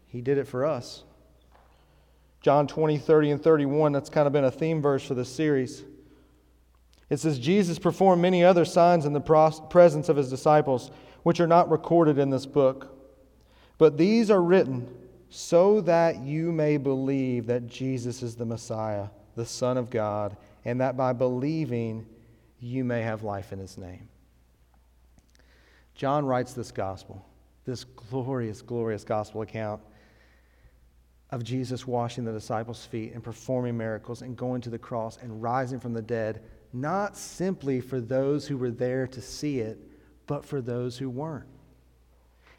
he 0.07 0.21
did 0.21 0.39
it 0.39 0.47
for 0.47 0.65
us? 0.65 1.05
John 2.41 2.67
20, 2.67 2.97
30, 2.97 3.33
and 3.33 3.43
31, 3.43 3.93
that's 3.93 4.09
kind 4.09 4.27
of 4.27 4.33
been 4.33 4.45
a 4.45 4.51
theme 4.51 4.81
verse 4.81 5.05
for 5.05 5.15
this 5.15 5.29
series. 5.29 5.85
It 7.11 7.19
says, 7.19 7.39
Jesus 7.39 7.79
performed 7.79 8.23
many 8.23 8.45
other 8.45 8.65
signs 8.65 9.05
in 9.05 9.13
the 9.13 9.21
presence 9.69 10.09
of 10.09 10.17
his 10.17 10.31
disciples, 10.31 10.91
which 11.23 11.41
are 11.41 11.47
not 11.47 11.71
recorded 11.71 12.19
in 12.19 12.31
this 12.31 12.47
book. 12.47 12.97
But 13.77 13.99
these 13.99 14.31
are 14.31 14.41
written 14.41 14.89
so 15.29 15.81
that 15.83 16.21
you 16.21 16.51
may 16.51 16.77
believe 16.77 17.47
that 17.47 17.67
Jesus 17.67 18.23
is 18.23 18.37
the 18.37 18.47
Messiah, 18.47 19.09
the 19.37 19.47
Son 19.47 19.77
of 19.77 19.91
God, 19.91 20.37
and 20.65 20.81
that 20.81 20.97
by 20.97 21.13
believing 21.13 22.07
you 22.59 22.85
may 22.85 23.03
have 23.03 23.23
life 23.23 23.53
in 23.53 23.59
his 23.59 23.79
name. 23.79 24.09
John 25.95 26.25
writes 26.25 26.53
this 26.53 26.71
gospel, 26.71 27.25
this 27.65 27.85
glorious, 27.85 28.63
glorious 28.63 29.05
gospel 29.05 29.43
account 29.43 29.81
of 31.31 31.45
Jesus 31.45 31.87
washing 31.87 32.25
the 32.25 32.33
disciples' 32.33 32.85
feet 32.85 33.13
and 33.13 33.23
performing 33.23 33.77
miracles 33.77 34.23
and 34.23 34.37
going 34.37 34.61
to 34.63 34.71
the 34.71 34.79
cross 34.79 35.19
and 35.19 35.43
rising 35.43 35.79
from 35.79 35.93
the 35.93 36.03
dead, 36.03 36.43
not 36.73 37.17
simply 37.17 37.81
for 37.81 38.01
those 38.01 38.47
who 38.47 38.57
were 38.57 38.71
there 38.71 39.07
to 39.07 39.21
see 39.21 39.61
it, 39.61 39.79
but 40.27 40.45
for 40.45 40.61
those 40.61 40.99
who 40.99 41.09
weren't. 41.09 41.49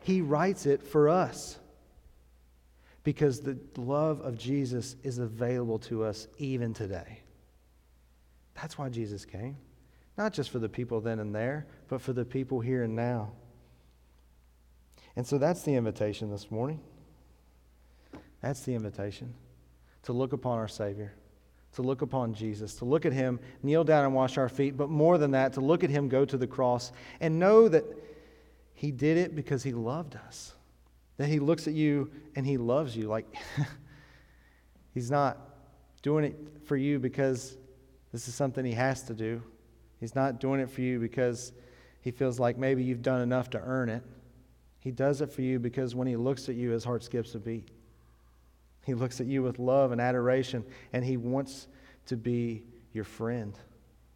He 0.04 0.22
writes 0.22 0.66
it 0.66 0.82
for 0.82 1.10
us 1.10 1.58
because 3.04 3.42
the 3.42 3.58
love 3.78 4.22
of 4.22 4.38
Jesus 4.38 4.96
is 5.04 5.18
available 5.18 5.80
to 5.80 6.04
us 6.04 6.28
even 6.38 6.74
today. 6.74 7.20
That's 8.56 8.78
why 8.78 8.90
Jesus 8.90 9.26
came. 9.26 9.58
Not 10.18 10.34
just 10.34 10.50
for 10.50 10.60
the 10.60 10.70
people 10.70 11.02
then 11.02 11.20
and 11.20 11.34
there, 11.34 11.66
but 11.88 12.02
for 12.02 12.14
the 12.14 12.26
people 12.26 12.60
here 12.60 12.84
and 12.84 12.96
now. 12.96 13.32
And 15.16 15.26
so 15.26 15.38
that's 15.38 15.64
the 15.64 15.74
invitation 15.74 16.30
this 16.30 16.52
morning. 16.52 16.80
That's 18.42 18.62
the 18.62 18.74
invitation 18.76 19.34
to 20.04 20.14
look 20.14 20.34
upon 20.34 20.58
our 20.58 20.68
Savior, 20.68 21.14
to 21.74 21.82
look 21.82 22.02
upon 22.02 22.34
Jesus, 22.34 22.76
to 22.76 22.86
look 22.86 23.06
at 23.06 23.14
Him, 23.14 23.40
kneel 23.62 23.84
down 23.84 24.06
and 24.06 24.14
wash 24.14 24.38
our 24.38 24.50
feet, 24.50 24.76
but 24.76 24.90
more 24.90 25.18
than 25.18 25.32
that, 25.32 25.54
to 25.54 25.62
look 25.62 25.84
at 25.84 25.90
Him 25.90 26.10
go 26.10 26.26
to 26.26 26.38
the 26.38 26.48
cross 26.48 26.92
and 27.20 27.40
know 27.40 27.68
that 27.68 27.86
He 28.74 28.92
did 28.92 29.18
it 29.18 29.36
because 29.36 29.64
He 29.64 29.74
loved 29.74 30.16
us. 30.16 30.54
That 31.18 31.28
He 31.28 31.40
looks 31.40 31.68
at 31.68 31.74
you 31.74 32.12
and 32.36 32.46
He 32.46 32.58
loves 32.58 32.96
you. 32.96 33.08
Like, 33.08 33.28
He's 34.94 35.12
not 35.12 35.38
doing 36.02 36.26
it 36.26 36.36
for 36.66 36.76
you 36.76 37.00
because 37.00 37.58
this 38.12 38.28
is 38.28 38.36
something 38.36 38.66
He 38.66 38.74
has 38.74 39.04
to 39.04 39.14
do. 39.14 39.42
He's 40.00 40.16
not 40.16 40.40
doing 40.40 40.60
it 40.60 40.70
for 40.70 40.82
you 40.82 41.00
because 41.00 41.54
He 42.02 42.12
feels 42.12 42.40
like 42.40 42.58
maybe 42.58 42.84
you've 42.84 43.02
done 43.02 43.22
enough 43.22 43.50
to 43.52 43.60
earn 43.60 43.90
it. 43.90 44.04
He 44.80 44.92
does 44.92 45.22
it 45.22 45.32
for 45.32 45.42
you 45.42 45.60
because 45.60 45.96
when 45.96 46.08
He 46.08 46.16
looks 46.16 46.50
at 46.50 46.56
you, 46.56 46.72
His 46.72 46.84
heart 46.84 47.04
skips 47.04 47.36
a 47.36 47.40
beat. 47.40 47.70
He 48.86 48.94
looks 48.96 49.22
at 49.22 49.28
you 49.28 49.44
with 49.44 49.60
love 49.60 49.92
and 49.92 50.02
adoration, 50.02 50.66
and 50.92 51.06
He 51.06 51.18
wants 51.18 51.68
to 52.08 52.18
be 52.18 52.64
your 52.94 53.04
friend. 53.04 53.58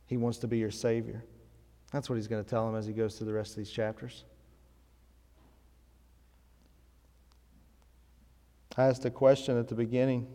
He 0.07 0.17
wants 0.17 0.39
to 0.39 0.47
be 0.47 0.57
your 0.57 0.71
Savior. 0.71 1.23
That's 1.91 2.09
what 2.09 2.15
He's 2.15 2.27
going 2.27 2.43
to 2.43 2.49
tell 2.49 2.67
him 2.67 2.75
as 2.75 2.85
He 2.85 2.93
goes 2.93 3.15
through 3.15 3.27
the 3.27 3.33
rest 3.33 3.51
of 3.51 3.57
these 3.57 3.71
chapters. 3.71 4.25
I 8.77 8.85
asked 8.85 9.05
a 9.05 9.09
question 9.09 9.57
at 9.57 9.67
the 9.67 9.75
beginning. 9.75 10.27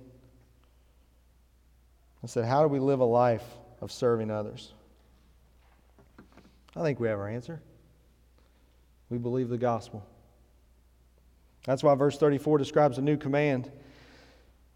I 2.23 2.27
said, 2.27 2.45
How 2.45 2.63
do 2.63 2.69
we 2.69 2.79
live 2.79 3.01
a 3.01 3.05
life 3.05 3.45
of 3.81 3.93
serving 3.93 4.31
others? 4.31 4.73
I 6.77 6.83
think 6.83 7.01
we 7.01 7.09
have 7.09 7.19
our 7.19 7.29
answer. 7.29 7.61
We 9.09 9.19
believe 9.19 9.49
the 9.49 9.59
gospel. 9.59 10.05
That's 11.65 11.83
why 11.83 11.95
verse 11.95 12.17
34 12.17 12.59
describes 12.59 12.99
a 12.99 13.03
new 13.03 13.17
command. 13.17 13.71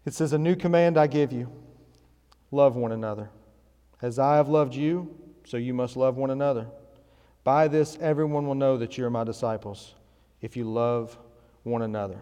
It 0.05 0.13
says, 0.13 0.33
A 0.33 0.37
new 0.37 0.55
command 0.55 0.97
I 0.97 1.07
give 1.07 1.31
you 1.31 1.51
love 2.51 2.75
one 2.75 2.91
another. 2.91 3.29
As 4.01 4.19
I 4.19 4.35
have 4.35 4.49
loved 4.49 4.75
you, 4.75 5.15
so 5.45 5.57
you 5.57 5.73
must 5.73 5.97
love 5.97 6.17
one 6.17 6.29
another. 6.29 6.67
By 7.43 7.67
this, 7.67 7.97
everyone 8.01 8.47
will 8.47 8.55
know 8.55 8.77
that 8.77 8.97
you 8.97 9.05
are 9.05 9.09
my 9.09 9.23
disciples, 9.23 9.95
if 10.41 10.57
you 10.57 10.65
love 10.65 11.17
one 11.63 11.81
another. 11.81 12.21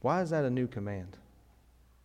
Why 0.00 0.22
is 0.22 0.30
that 0.30 0.44
a 0.44 0.50
new 0.50 0.66
command? 0.66 1.16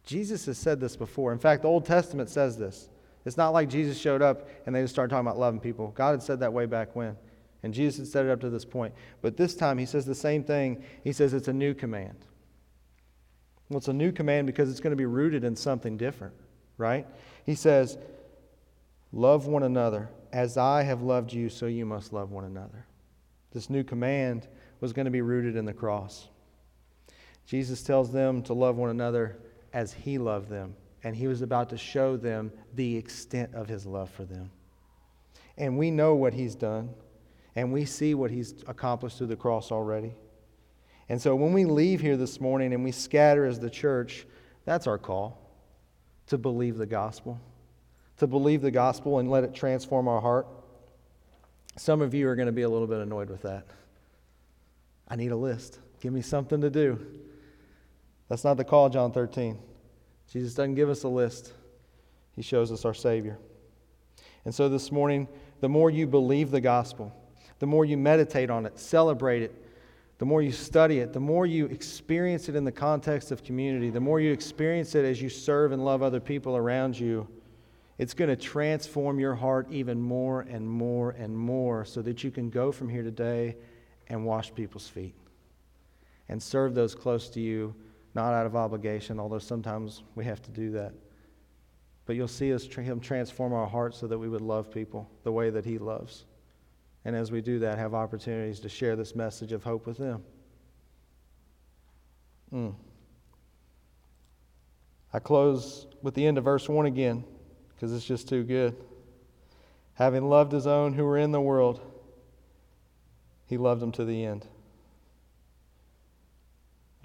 Jesus 0.05 0.45
has 0.45 0.57
said 0.57 0.79
this 0.79 0.95
before. 0.95 1.33
In 1.33 1.39
fact, 1.39 1.63
the 1.63 1.67
Old 1.67 1.85
Testament 1.85 2.29
says 2.29 2.57
this. 2.57 2.89
It's 3.25 3.37
not 3.37 3.53
like 3.53 3.69
Jesus 3.69 3.97
showed 3.97 4.21
up 4.21 4.47
and 4.65 4.75
they 4.75 4.81
just 4.81 4.93
started 4.93 5.09
talking 5.09 5.25
about 5.25 5.39
loving 5.39 5.59
people. 5.59 5.87
God 5.95 6.11
had 6.11 6.23
said 6.23 6.39
that 6.41 6.53
way 6.53 6.65
back 6.65 6.95
when. 6.95 7.17
And 7.63 7.73
Jesus 7.73 7.97
had 7.97 8.07
said 8.07 8.25
it 8.27 8.31
up 8.31 8.41
to 8.41 8.49
this 8.51 8.65
point. 8.65 8.93
But 9.21 9.37
this 9.37 9.55
time, 9.55 9.79
he 9.79 9.87
says 9.87 10.05
the 10.05 10.13
same 10.13 10.43
thing. 10.43 10.83
He 11.03 11.11
says 11.11 11.33
it's 11.33 11.47
a 11.47 11.53
new 11.53 11.73
command. 11.73 12.25
Well, 13.69 13.79
it's 13.79 13.87
a 13.87 13.93
new 13.93 14.11
command 14.11 14.45
because 14.45 14.69
it's 14.69 14.79
going 14.79 14.91
to 14.91 14.97
be 14.97 15.07
rooted 15.07 15.43
in 15.43 15.55
something 15.55 15.97
different, 15.97 16.35
right? 16.77 17.07
He 17.45 17.55
says, 17.55 17.97
Love 19.11 19.47
one 19.47 19.63
another. 19.63 20.09
As 20.31 20.57
I 20.57 20.83
have 20.83 21.01
loved 21.01 21.33
you, 21.33 21.49
so 21.49 21.65
you 21.65 21.85
must 21.85 22.13
love 22.13 22.31
one 22.31 22.43
another. 22.43 22.85
This 23.51 23.69
new 23.69 23.83
command 23.83 24.47
was 24.81 24.91
going 24.93 25.05
to 25.05 25.11
be 25.11 25.21
rooted 25.21 25.55
in 25.55 25.65
the 25.65 25.73
cross. 25.73 26.27
Jesus 27.45 27.83
tells 27.83 28.11
them 28.11 28.41
to 28.43 28.53
love 28.53 28.75
one 28.75 28.89
another 28.89 29.37
as 29.73 29.93
he 29.93 30.17
loved 30.17 30.49
them, 30.49 30.75
and 31.03 31.15
he 31.15 31.27
was 31.27 31.41
about 31.41 31.69
to 31.69 31.77
show 31.77 32.17
them 32.17 32.51
the 32.73 32.95
extent 32.95 33.53
of 33.53 33.67
his 33.67 33.85
love 33.85 34.09
for 34.09 34.25
them. 34.25 34.49
And 35.57 35.77
we 35.77 35.91
know 35.91 36.15
what 36.15 36.33
he's 36.33 36.55
done, 36.55 36.89
and 37.55 37.71
we 37.71 37.85
see 37.85 38.15
what 38.15 38.31
he's 38.31 38.63
accomplished 38.67 39.17
through 39.17 39.27
the 39.27 39.35
cross 39.35 39.71
already. 39.71 40.15
And 41.07 41.21
so 41.21 41.35
when 41.35 41.53
we 41.53 41.65
leave 41.65 42.01
here 42.01 42.17
this 42.17 42.41
morning 42.41 42.73
and 42.73 42.83
we 42.83 42.91
scatter 42.91 43.45
as 43.45 43.59
the 43.59 43.69
church, 43.69 44.25
that's 44.65 44.87
our 44.87 44.97
call 44.97 45.39
to 46.27 46.37
believe 46.37 46.77
the 46.77 46.87
gospel, 46.87 47.39
to 48.17 48.25
believe 48.25 48.61
the 48.61 48.71
gospel 48.71 49.19
and 49.19 49.29
let 49.29 49.43
it 49.43 49.53
transform 49.53 50.07
our 50.07 50.19
heart. 50.19 50.47
Some 51.77 52.01
of 52.01 52.13
you 52.13 52.27
are 52.27 52.35
going 52.35 52.47
to 52.47 52.51
be 52.51 52.63
a 52.63 52.69
little 52.69 52.87
bit 52.87 52.99
annoyed 53.01 53.29
with 53.29 53.43
that. 53.43 53.67
I 55.07 55.15
need 55.15 55.31
a 55.31 55.35
list. 55.35 55.79
Give 56.01 56.11
me 56.11 56.21
something 56.21 56.61
to 56.61 56.69
do. 56.69 57.05
That's 58.29 58.43
not 58.43 58.57
the 58.57 58.63
call, 58.63 58.89
John 58.89 59.11
13. 59.11 59.57
Jesus 60.31 60.53
doesn't 60.53 60.75
give 60.75 60.89
us 60.89 61.03
a 61.03 61.07
list, 61.07 61.53
He 62.35 62.41
shows 62.41 62.71
us 62.71 62.85
our 62.85 62.93
Savior. 62.93 63.37
And 64.43 64.53
so 64.53 64.69
this 64.69 64.91
morning, 64.91 65.27
the 65.61 65.69
more 65.69 65.89
you 65.89 66.07
believe 66.07 66.51
the 66.51 66.61
gospel, 66.61 67.13
the 67.59 67.67
more 67.67 67.85
you 67.85 67.97
meditate 67.97 68.49
on 68.49 68.65
it, 68.65 68.79
celebrate 68.79 69.41
it, 69.41 69.65
the 70.17 70.25
more 70.25 70.41
you 70.41 70.51
study 70.51 70.99
it, 70.99 71.13
the 71.13 71.19
more 71.19 71.45
you 71.45 71.65
experience 71.65 72.47
it 72.47 72.55
in 72.55 72.63
the 72.63 72.71
context 72.71 73.31
of 73.31 73.43
community, 73.43 73.89
the 73.89 73.99
more 73.99 74.19
you 74.19 74.31
experience 74.31 74.95
it 74.95 75.03
as 75.03 75.21
you 75.21 75.29
serve 75.29 75.71
and 75.71 75.83
love 75.83 76.01
other 76.01 76.19
people 76.19 76.55
around 76.55 76.97
you, 76.97 77.27
it's 77.97 78.13
going 78.13 78.29
to 78.29 78.35
transform 78.35 79.19
your 79.19 79.35
heart 79.35 79.67
even 79.71 80.01
more 80.01 80.41
and 80.41 80.67
more 80.67 81.11
and 81.11 81.37
more 81.37 81.85
so 81.85 82.01
that 82.01 82.23
you 82.23 82.31
can 82.31 82.49
go 82.49 82.71
from 82.71 82.89
here 82.89 83.03
today 83.03 83.55
and 84.07 84.25
wash 84.25 84.53
people's 84.53 84.87
feet 84.87 85.15
and 86.29 86.41
serve 86.41 86.73
those 86.73 86.95
close 86.95 87.29
to 87.29 87.39
you, 87.39 87.75
not 88.15 88.33
out 88.33 88.45
of 88.45 88.55
obligation, 88.55 89.19
although 89.19 89.39
sometimes 89.39 90.03
we 90.15 90.23
have 90.25 90.41
to 90.43 90.51
do 90.51 90.71
that. 90.71 90.93
But 92.05 92.15
you'll 92.15 92.27
see 92.27 92.53
us, 92.53 92.65
Him 92.65 92.99
transform 92.99 93.53
our 93.53 93.67
hearts 93.67 93.97
so 93.97 94.07
that 94.07 94.17
we 94.17 94.29
would 94.29 94.41
love 94.41 94.71
people 94.71 95.09
the 95.23 95.31
way 95.31 95.49
that 95.49 95.65
He 95.65 95.77
loves. 95.77 96.25
And 97.03 97.15
as 97.15 97.31
we 97.31 97.41
do 97.41 97.59
that, 97.59 97.77
have 97.77 97.93
opportunities 97.93 98.59
to 98.61 98.69
share 98.69 98.95
this 98.95 99.15
message 99.15 99.51
of 99.51 99.63
hope 99.63 99.85
with 99.85 99.97
them. 99.97 100.23
Mm. 102.53 102.73
I 105.13 105.19
close 105.19 105.87
with 106.01 106.13
the 106.13 106.25
end 106.25 106.37
of 106.37 106.43
verse 106.43 106.69
1 106.69 106.85
again 106.85 107.23
because 107.73 107.93
it's 107.93 108.05
just 108.05 108.29
too 108.29 108.43
good. 108.43 108.75
Having 109.95 110.29
loved 110.29 110.51
his 110.51 110.67
own 110.67 110.93
who 110.93 111.03
were 111.05 111.17
in 111.17 111.31
the 111.31 111.41
world, 111.41 111.79
he 113.47 113.57
loved 113.57 113.81
them 113.81 113.91
to 113.93 114.05
the 114.05 114.25
end. 114.25 114.45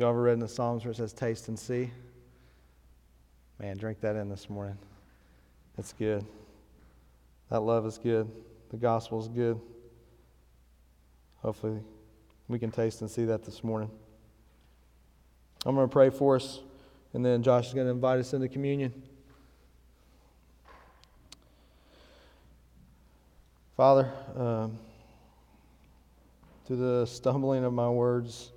You 0.00 0.08
ever 0.08 0.22
read 0.22 0.32
in 0.32 0.38
the 0.38 0.48
Psalms 0.48 0.82
where 0.82 0.92
it 0.92 0.96
says, 0.96 1.12
Taste 1.12 1.48
and 1.48 1.58
see? 1.58 1.90
Man, 3.58 3.76
drink 3.76 4.00
that 4.00 4.16
in 4.16 4.30
this 4.30 4.48
morning. 4.48 4.78
It's 5.76 5.92
good. 5.92 6.24
That 7.50 7.60
love 7.60 7.84
is 7.84 7.98
good. 7.98 8.26
The 8.70 8.78
gospel 8.78 9.20
is 9.20 9.28
good. 9.28 9.60
Hopefully, 11.42 11.80
we 12.48 12.58
can 12.58 12.70
taste 12.70 13.02
and 13.02 13.10
see 13.10 13.26
that 13.26 13.44
this 13.44 13.62
morning. 13.62 13.90
I'm 15.66 15.74
going 15.74 15.86
to 15.86 15.92
pray 15.92 16.08
for 16.08 16.36
us, 16.36 16.60
and 17.12 17.22
then 17.22 17.42
Josh 17.42 17.66
is 17.68 17.74
going 17.74 17.86
to 17.86 17.92
invite 17.92 18.20
us 18.20 18.32
into 18.32 18.48
communion. 18.48 18.94
Father, 23.76 24.10
um, 24.34 24.78
through 26.64 26.76
the 26.76 27.04
stumbling 27.04 27.64
of 27.64 27.74
my 27.74 27.90
words, 27.90 28.52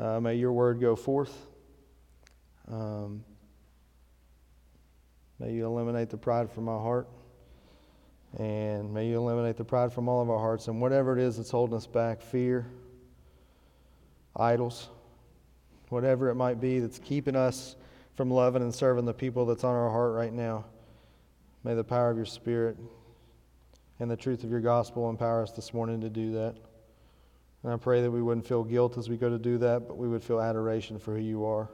uh, 0.00 0.18
may 0.18 0.34
your 0.34 0.52
word 0.52 0.80
go 0.80 0.96
forth. 0.96 1.46
Um, 2.72 3.22
may 5.38 5.52
you 5.52 5.66
eliminate 5.66 6.08
the 6.08 6.16
pride 6.16 6.50
from 6.50 6.64
my 6.64 6.72
heart. 6.72 7.06
And 8.38 8.94
may 8.94 9.08
you 9.08 9.18
eliminate 9.18 9.56
the 9.56 9.64
pride 9.64 9.92
from 9.92 10.08
all 10.08 10.22
of 10.22 10.30
our 10.30 10.38
hearts. 10.38 10.68
And 10.68 10.80
whatever 10.80 11.18
it 11.18 11.22
is 11.22 11.36
that's 11.36 11.50
holding 11.50 11.76
us 11.76 11.86
back 11.86 12.22
fear, 12.22 12.66
idols, 14.36 14.88
whatever 15.90 16.30
it 16.30 16.34
might 16.34 16.60
be 16.60 16.78
that's 16.78 16.98
keeping 16.98 17.36
us 17.36 17.76
from 18.14 18.30
loving 18.30 18.62
and 18.62 18.74
serving 18.74 19.04
the 19.04 19.12
people 19.12 19.44
that's 19.44 19.64
on 19.64 19.74
our 19.74 19.90
heart 19.90 20.14
right 20.14 20.32
now. 20.32 20.64
May 21.62 21.74
the 21.74 21.84
power 21.84 22.10
of 22.10 22.16
your 22.16 22.24
Spirit 22.24 22.78
and 23.98 24.10
the 24.10 24.16
truth 24.16 24.44
of 24.44 24.50
your 24.50 24.60
gospel 24.60 25.10
empower 25.10 25.42
us 25.42 25.52
this 25.52 25.74
morning 25.74 26.00
to 26.00 26.08
do 26.08 26.32
that. 26.32 26.69
And 27.62 27.72
I 27.72 27.76
pray 27.76 28.00
that 28.00 28.10
we 28.10 28.22
wouldn't 28.22 28.46
feel 28.46 28.64
guilt 28.64 28.96
as 28.96 29.08
we 29.08 29.16
go 29.16 29.28
to 29.28 29.38
do 29.38 29.58
that, 29.58 29.86
but 29.86 29.98
we 29.98 30.08
would 30.08 30.22
feel 30.22 30.40
adoration 30.40 30.98
for 30.98 31.14
who 31.14 31.22
you 31.22 31.44
are. 31.44 31.68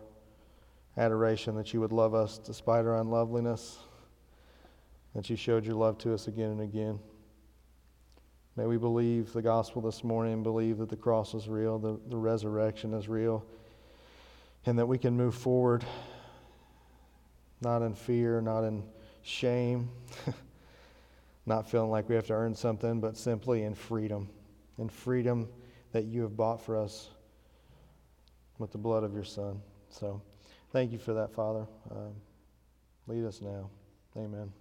Adoration 0.97 1.55
that 1.57 1.73
you 1.73 1.81
would 1.81 1.93
love 1.93 2.15
us 2.15 2.39
despite 2.39 2.85
our 2.85 2.97
unloveliness, 2.97 3.79
that 5.15 5.31
you 5.31 5.37
showed 5.37 5.65
your 5.65 5.77
love 5.77 5.99
to 5.99 6.13
us 6.13 6.27
again 6.27 6.51
and 6.51 6.61
again. 6.61 6.99
May 8.57 8.67
we 8.67 8.79
believe 8.79 9.33
the 9.33 9.43
gospel 9.43 9.83
this 9.83 10.03
morning, 10.03 10.43
believe 10.43 10.79
that 10.79 10.89
the 10.89 10.97
cross 10.97 11.35
is 11.35 11.49
real, 11.49 11.79
the, 11.79 12.01
the 12.09 12.17
resurrection 12.17 12.95
is 12.95 13.09
real, 13.09 13.45
and 14.65 14.79
that 14.79 14.87
we 14.87 14.99
can 14.99 15.17
move 15.17 15.35
forward 15.35 15.85
not 17.61 17.83
in 17.83 17.95
fear, 17.95 18.41
not 18.41 18.65
in 18.65 18.83
shame, 19.23 19.91
not 21.47 21.71
feeling 21.71 21.91
like 21.91 22.09
we 22.09 22.15
have 22.15 22.27
to 22.27 22.33
earn 22.33 22.55
something, 22.55 23.01
but 23.01 23.17
simply 23.17 23.63
in 23.63 23.75
freedom. 23.75 24.29
In 24.79 24.89
freedom 24.89 25.49
that 25.97 26.05
you 26.05 26.21
have 26.21 26.37
bought 26.37 26.61
for 26.61 26.77
us 26.77 27.09
with 28.59 28.71
the 28.71 28.77
blood 28.77 29.03
of 29.03 29.15
your 29.15 29.25
Son. 29.25 29.63
So 29.89 30.21
thank 30.71 30.93
you 30.93 30.99
for 30.99 31.15
that, 31.15 31.33
Father. 31.33 31.67
Um, 31.91 32.13
lead 33.07 33.25
us 33.25 33.41
now. 33.41 33.71
Amen. 34.15 34.53